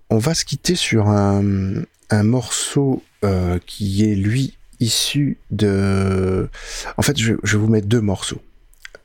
On 0.10 0.18
va 0.18 0.34
se 0.34 0.46
quitter 0.46 0.76
sur 0.76 1.10
un, 1.10 1.84
un 2.10 2.24
morceau 2.24 3.04
euh, 3.24 3.60
qui 3.66 4.10
est 4.10 4.16
lui 4.16 4.58
issu 4.80 5.38
de... 5.52 6.50
En 6.98 7.02
fait, 7.02 7.18
je, 7.18 7.34
vais 7.34 7.58
vous 7.58 7.68
mettre 7.68 7.88
deux 7.88 8.02
morceaux. 8.02 8.42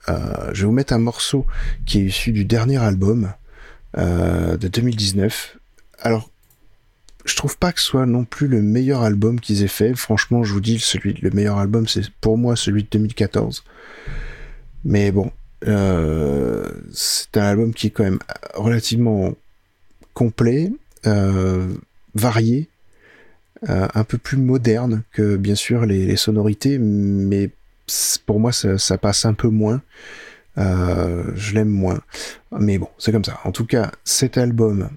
Euh, 0.08 0.50
je 0.52 0.60
vais 0.60 0.66
vous 0.66 0.72
mettre 0.72 0.92
un 0.92 0.98
morceau 0.98 1.46
qui 1.86 2.00
est 2.00 2.04
issu 2.04 2.32
du 2.32 2.44
dernier 2.44 2.78
album 2.78 3.32
euh, 3.98 4.56
de 4.56 4.68
2019. 4.68 5.58
Alors, 6.00 6.30
je 7.24 7.36
trouve 7.36 7.56
pas 7.56 7.72
que 7.72 7.80
ce 7.80 7.86
soit 7.86 8.06
non 8.06 8.24
plus 8.24 8.48
le 8.48 8.62
meilleur 8.62 9.02
album 9.02 9.40
qu'ils 9.40 9.62
aient 9.62 9.68
fait. 9.68 9.94
Franchement, 9.94 10.44
je 10.44 10.52
vous 10.52 10.60
dis, 10.60 10.78
celui, 10.78 11.14
le 11.14 11.30
meilleur 11.30 11.58
album, 11.58 11.86
c'est 11.86 12.10
pour 12.20 12.36
moi 12.36 12.56
celui 12.56 12.82
de 12.82 12.88
2014. 12.90 13.64
Mais 14.84 15.12
bon, 15.12 15.30
euh, 15.66 16.68
c'est 16.92 17.36
un 17.36 17.44
album 17.44 17.72
qui 17.72 17.88
est 17.88 17.90
quand 17.90 18.04
même 18.04 18.18
relativement 18.54 19.34
complet, 20.14 20.72
euh, 21.06 21.74
varié, 22.14 22.68
euh, 23.68 23.88
un 23.94 24.04
peu 24.04 24.18
plus 24.18 24.36
moderne 24.36 25.02
que 25.12 25.36
bien 25.36 25.54
sûr 25.54 25.86
les, 25.86 26.16
sonorités, 26.16 26.78
mais 26.78 27.50
pour 28.26 28.38
moi, 28.38 28.52
ça, 28.52 28.98
passe 28.98 29.24
un 29.24 29.34
peu 29.34 29.48
moins. 29.48 29.82
Euh, 30.58 31.24
je 31.34 31.54
l'aime 31.54 31.70
moins. 31.70 32.00
Mais 32.58 32.78
bon, 32.78 32.88
c'est 32.98 33.12
comme 33.12 33.24
ça. 33.24 33.40
En 33.44 33.52
tout 33.52 33.66
cas, 33.66 33.90
cet 34.04 34.38
album 34.38 34.90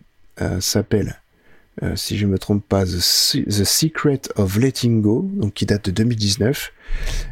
s'appelle, 0.59 1.21
si 1.95 2.17
je 2.17 2.25
me 2.27 2.37
trompe 2.37 2.67
pas, 2.67 2.85
The, 2.85 2.99
The, 3.47 3.63
Secret 3.63 4.21
of 4.35 4.57
Letting 4.57 5.01
Go, 5.01 5.29
donc 5.33 5.53
qui 5.53 5.65
date 5.65 5.85
de 5.85 5.91
2019. 5.91 6.71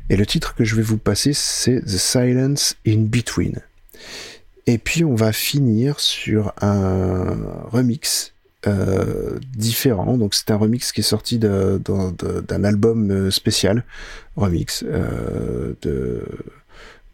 Et 0.10 0.16
le 0.16 0.26
titre 0.26 0.56
que 0.56 0.64
je 0.64 0.76
vais 0.76 0.82
vous 0.82 0.98
passer, 0.98 1.34
c'est 1.34 1.82
The 1.82 1.98
Silence 1.98 2.76
in 2.88 3.02
Between. 3.02 3.60
Et 4.66 4.78
puis 4.78 5.04
on 5.04 5.16
va 5.16 5.34
finir 5.34 6.00
sur 6.00 6.54
un 6.62 7.36
remix 7.66 8.33
euh, 8.66 9.40
différent. 9.56 10.18
Donc 10.18 10.34
c'est 10.34 10.50
un 10.52 10.56
remix 10.56 10.92
qui 10.94 11.02
est 11.02 11.04
sorti 11.04 11.38
d'un 11.38 12.64
album 12.64 13.12
euh, 13.12 13.32
spécial, 13.32 13.84
remix 14.38 14.84
euh, 14.88 15.74
de 15.82 16.24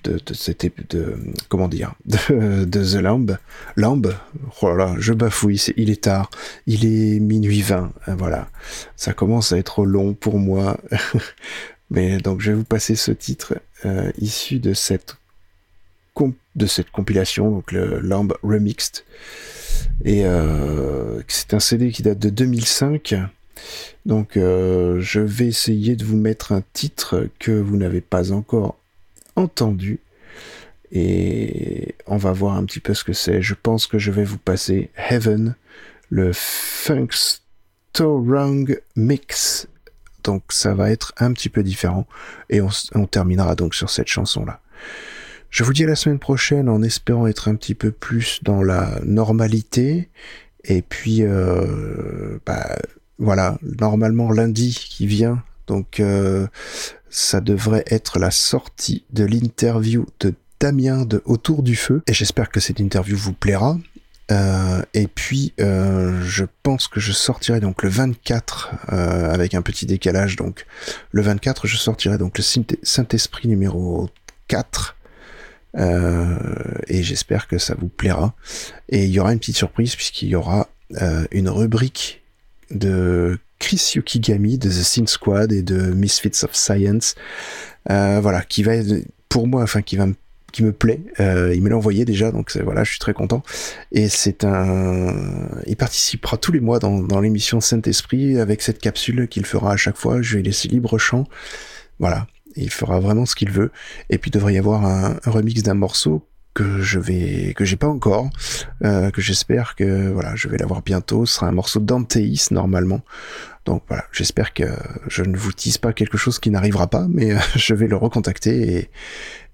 de, 0.03 0.17
de 0.25 0.33
cette 0.33 0.65
de 0.91 1.17
comment 1.49 1.67
dire 1.67 1.95
de, 2.05 2.65
The 2.65 3.01
Lamb. 3.01 3.37
Lamb? 3.75 4.13
Oh 4.61 4.77
je 4.99 5.13
bafouille 5.13 5.61
il 5.75 5.89
est 5.89 6.03
tard. 6.03 6.29
Il 6.67 6.85
est 6.85 7.19
minuit 7.19 7.61
20 7.61 7.93
voilà. 8.09 8.49
Ça 8.95 9.13
commence 9.13 9.51
à 9.51 9.57
être 9.57 9.85
long 9.85 10.13
pour 10.13 10.37
moi. 10.37 10.77
Mais 11.89 12.19
donc 12.19 12.41
je 12.41 12.51
vais 12.51 12.57
vous 12.57 12.63
passer 12.63 12.95
ce 12.95 13.11
titre 13.11 13.55
issu 14.19 14.59
de 14.59 14.75
cette 14.75 15.18
de 16.59 16.67
cette 16.67 16.91
compilation 16.91 17.49
donc 17.49 17.71
le 17.71 17.99
Lamb 17.99 18.31
Remixed 18.43 19.03
et 20.03 20.25
euh, 20.25 21.21
c'est 21.27 21.53
un 21.53 21.59
CD 21.59 21.91
qui 21.91 22.01
date 22.03 22.19
de 22.19 22.29
2005. 22.29 23.15
Donc 24.05 24.37
euh, 24.37 25.01
je 25.01 25.19
vais 25.19 25.47
essayer 25.47 25.95
de 25.95 26.05
vous 26.05 26.17
mettre 26.17 26.51
un 26.51 26.61
titre 26.73 27.27
que 27.39 27.51
vous 27.51 27.77
n'avez 27.77 28.01
pas 28.01 28.31
encore 28.31 28.77
entendu. 29.35 29.99
Et 30.91 31.93
on 32.07 32.17
va 32.17 32.31
voir 32.31 32.55
un 32.55 32.65
petit 32.65 32.79
peu 32.79 32.95
ce 32.95 33.03
que 33.03 33.13
c'est. 33.13 33.41
Je 33.41 33.53
pense 33.53 33.85
que 33.87 33.99
je 33.99 34.11
vais 34.11 34.23
vous 34.23 34.37
passer 34.39 34.89
Heaven, 35.09 35.55
le 36.09 36.31
Funksterung 36.33 37.41
Mix. 38.95 39.67
Donc 40.23 40.43
ça 40.49 40.73
va 40.73 40.89
être 40.91 41.13
un 41.17 41.33
petit 41.33 41.49
peu 41.49 41.61
différent. 41.61 42.07
Et 42.49 42.61
on, 42.61 42.69
on 42.95 43.05
terminera 43.05 43.55
donc 43.55 43.75
sur 43.75 43.89
cette 43.89 44.07
chanson-là. 44.07 44.61
Je 45.49 45.63
vous 45.63 45.73
dis 45.73 45.83
à 45.83 45.87
la 45.87 45.95
semaine 45.95 46.19
prochaine 46.19 46.69
en 46.69 46.81
espérant 46.81 47.27
être 47.27 47.47
un 47.47 47.55
petit 47.55 47.75
peu 47.75 47.91
plus 47.91 48.39
dans 48.43 48.61
la 48.61 48.99
normalité. 49.03 50.09
Et 50.63 50.81
puis, 50.81 51.23
euh, 51.23 52.37
bah, 52.45 52.77
voilà, 53.17 53.57
normalement 53.79 54.31
lundi 54.31 54.77
qui 54.89 55.07
vient, 55.07 55.43
donc 55.67 55.99
euh, 55.99 56.47
ça 57.09 57.41
devrait 57.41 57.83
être 57.87 58.19
la 58.19 58.31
sortie 58.31 59.05
de 59.11 59.25
l'interview 59.25 60.05
de 60.19 60.33
Damien 60.59 61.05
de 61.05 61.21
Autour 61.25 61.63
du 61.63 61.75
Feu. 61.75 62.01
Et 62.07 62.13
j'espère 62.13 62.49
que 62.49 62.59
cette 62.59 62.79
interview 62.79 63.17
vous 63.17 63.33
plaira. 63.33 63.77
Euh, 64.31 64.83
et 64.93 65.07
puis, 65.07 65.53
je 65.57 66.45
pense 66.61 66.87
que 66.87 66.99
je 66.99 67.11
sortirai 67.11 67.59
donc 67.59 67.81
le 67.81 67.89
24 67.89 68.71
euh, 68.91 69.33
avec 69.33 69.55
un 69.55 69.61
petit 69.61 69.85
décalage. 69.85 70.35
Donc, 70.35 70.65
le 71.11 71.21
24, 71.21 71.65
je 71.65 71.77
sortirai 71.77 72.17
donc 72.17 72.37
le 72.37 72.43
Saint-Esprit 72.83 73.47
numéro 73.47 74.09
4. 74.47 74.95
Et 75.77 77.03
j'espère 77.03 77.47
que 77.47 77.57
ça 77.57 77.75
vous 77.77 77.89
plaira. 77.89 78.33
Et 78.89 79.05
il 79.05 79.11
y 79.11 79.19
aura 79.19 79.33
une 79.33 79.39
petite 79.39 79.57
surprise 79.57 79.95
puisqu'il 79.95 80.29
y 80.29 80.35
aura 80.35 80.67
une 81.31 81.49
rubrique 81.49 82.23
de 82.71 83.37
Chris 83.59 83.93
Yukigami 83.95 84.57
de 84.57 84.69
The 84.69 84.83
Sin 84.83 85.05
Squad 85.05 85.51
et 85.51 85.61
de 85.61 85.91
Misfits 85.91 86.43
of 86.43 86.55
Science. 86.55 87.15
voilà, 87.87 88.41
qui 88.41 88.63
va 88.63 88.73
pour 89.29 89.47
moi, 89.47 89.61
enfin 89.61 89.81
qui 89.81 89.95
va 89.95 90.07
me 90.07 90.15
qui 90.51 90.63
me 90.63 90.71
plaît. 90.71 91.01
Euh, 91.19 91.53
il 91.55 91.61
me 91.61 91.69
l'a 91.69 91.77
envoyé 91.77 92.05
déjà, 92.05 92.31
donc 92.31 92.55
voilà, 92.57 92.83
je 92.83 92.91
suis 92.91 92.99
très 92.99 93.13
content. 93.13 93.43
Et 93.91 94.09
c'est 94.09 94.43
un, 94.43 95.47
il 95.67 95.75
participera 95.75 96.37
tous 96.37 96.51
les 96.51 96.59
mois 96.59 96.79
dans, 96.79 96.99
dans 96.99 97.21
l'émission 97.21 97.61
Saint-Esprit 97.61 98.39
avec 98.39 98.61
cette 98.61 98.79
capsule 98.79 99.27
qu'il 99.27 99.45
fera 99.45 99.73
à 99.73 99.77
chaque 99.77 99.97
fois. 99.97 100.21
Je 100.21 100.37
vais 100.37 100.43
laisser 100.43 100.67
libre 100.67 100.97
champ. 100.97 101.25
Voilà, 101.99 102.27
il 102.55 102.69
fera 102.69 102.99
vraiment 102.99 103.25
ce 103.25 103.35
qu'il 103.35 103.51
veut. 103.51 103.71
Et 104.09 104.17
puis 104.17 104.29
il 104.29 104.33
devrait 104.33 104.53
y 104.53 104.57
avoir 104.57 104.85
un, 104.85 105.17
remix 105.25 105.63
d'un 105.63 105.73
morceau 105.73 106.25
que 106.55 106.81
je 106.81 106.99
vais 106.99 107.53
que 107.55 107.63
j'ai 107.63 107.75
pas 107.75 107.87
encore 107.87 108.29
euh, 108.83 109.11
que 109.11 109.21
j'espère 109.21 109.75
que 109.75 110.09
voilà 110.09 110.35
je 110.35 110.47
vais 110.47 110.57
l'avoir 110.57 110.81
bientôt. 110.81 111.25
Ce 111.25 111.35
sera 111.35 111.47
un 111.47 111.51
morceau 111.51 111.79
d'Anteis 111.79 112.47
normalement. 112.51 113.01
Donc 113.65 113.83
voilà 113.87 114.05
j'espère 114.11 114.53
que 114.53 114.65
je 115.07 115.23
ne 115.23 115.37
vous 115.37 115.53
tisse 115.53 115.77
pas 115.77 115.93
quelque 115.93 116.17
chose 116.17 116.39
qui 116.39 116.49
n'arrivera 116.49 116.87
pas 116.87 117.05
mais 117.07 117.33
euh, 117.33 117.39
je 117.55 117.73
vais 117.73 117.87
le 117.87 117.95
recontacter 117.95 118.77
et, 118.77 118.89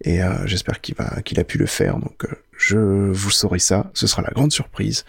et 0.02 0.24
euh, 0.24 0.48
j'espère 0.48 0.82
qu'il 0.82 0.96
va 0.96 1.22
qu'il 1.22 1.40
a 1.40 1.44
pu 1.44 1.58
le 1.58 1.66
faire. 1.66 1.98
Donc 2.00 2.26
euh, 2.26 2.30
je 2.58 2.78
vous 2.78 3.32
saurai 3.32 3.60
ça. 3.60 3.92
Ce 3.94 4.08
sera 4.08 4.22
la 4.22 4.32
grande 4.32 4.54
surprise. 4.54 5.06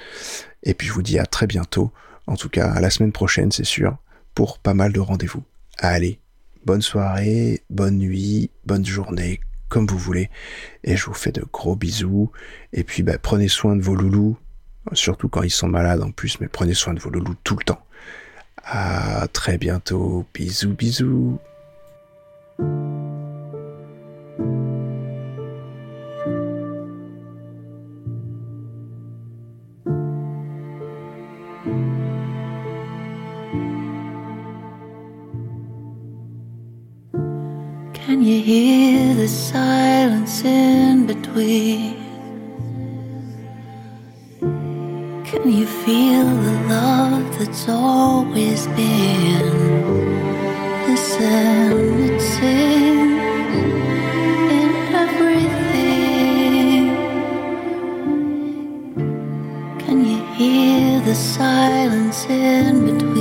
Et 0.64 0.74
puis 0.74 0.88
je 0.88 0.92
vous 0.92 1.02
dis 1.02 1.18
à 1.18 1.26
très 1.26 1.46
bientôt. 1.46 1.92
En 2.26 2.36
tout 2.36 2.48
cas 2.48 2.68
à 2.68 2.80
la 2.80 2.90
semaine 2.90 3.12
prochaine 3.12 3.52
c'est 3.52 3.64
sûr 3.64 3.96
pour 4.34 4.58
pas 4.58 4.74
mal 4.74 4.92
de 4.92 5.00
rendez-vous. 5.00 5.44
Allez 5.78 6.18
bonne 6.66 6.82
soirée 6.82 7.62
bonne 7.70 7.96
nuit 7.96 8.50
bonne 8.66 8.84
journée 8.84 9.40
comme 9.68 9.86
vous 9.86 9.98
voulez. 9.98 10.30
Et 10.84 10.96
je 10.96 11.06
vous 11.06 11.14
fais 11.14 11.32
de 11.32 11.44
gros 11.52 11.76
bisous. 11.76 12.30
Et 12.72 12.84
puis 12.84 13.02
bah, 13.02 13.18
prenez 13.18 13.48
soin 13.48 13.76
de 13.76 13.82
vos 13.82 13.94
loulous, 13.94 14.36
surtout 14.92 15.28
quand 15.28 15.42
ils 15.42 15.50
sont 15.50 15.68
malades 15.68 16.02
en 16.02 16.10
plus, 16.10 16.40
mais 16.40 16.48
prenez 16.48 16.74
soin 16.74 16.94
de 16.94 17.00
vos 17.00 17.10
loulous 17.10 17.36
tout 17.44 17.56
le 17.56 17.64
temps. 17.64 17.82
À 18.64 19.28
très 19.32 19.58
bientôt. 19.58 20.26
Bisous, 20.34 20.74
bisous. 20.74 21.38
You 38.26 38.42
hear 38.42 39.14
the 39.14 39.28
silence 39.28 40.44
in 40.44 41.06
between? 41.06 41.94
Can 45.24 45.52
you 45.52 45.66
feel 45.66 46.26
the 46.26 46.56
love 46.68 47.38
that's 47.38 47.68
always 47.68 48.66
been? 48.78 49.46
Listen, 50.88 51.72
it 52.10 52.20
sings 52.20 53.20
in 54.58 54.70
everything. 55.04 56.84
Can 59.84 59.98
you 60.04 60.18
hear 60.34 61.00
the 61.02 61.14
silence 61.14 62.26
in 62.28 62.86
between? 62.86 63.15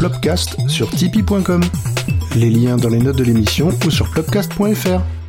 Plopcast 0.00 0.56
sur 0.66 0.88
tipeee.com. 0.88 1.60
Les 2.34 2.48
liens 2.48 2.78
dans 2.78 2.88
les 2.88 3.00
notes 3.00 3.18
de 3.18 3.24
l'émission 3.24 3.68
ou 3.84 3.90
sur 3.90 4.10
plopcast.fr. 4.10 5.19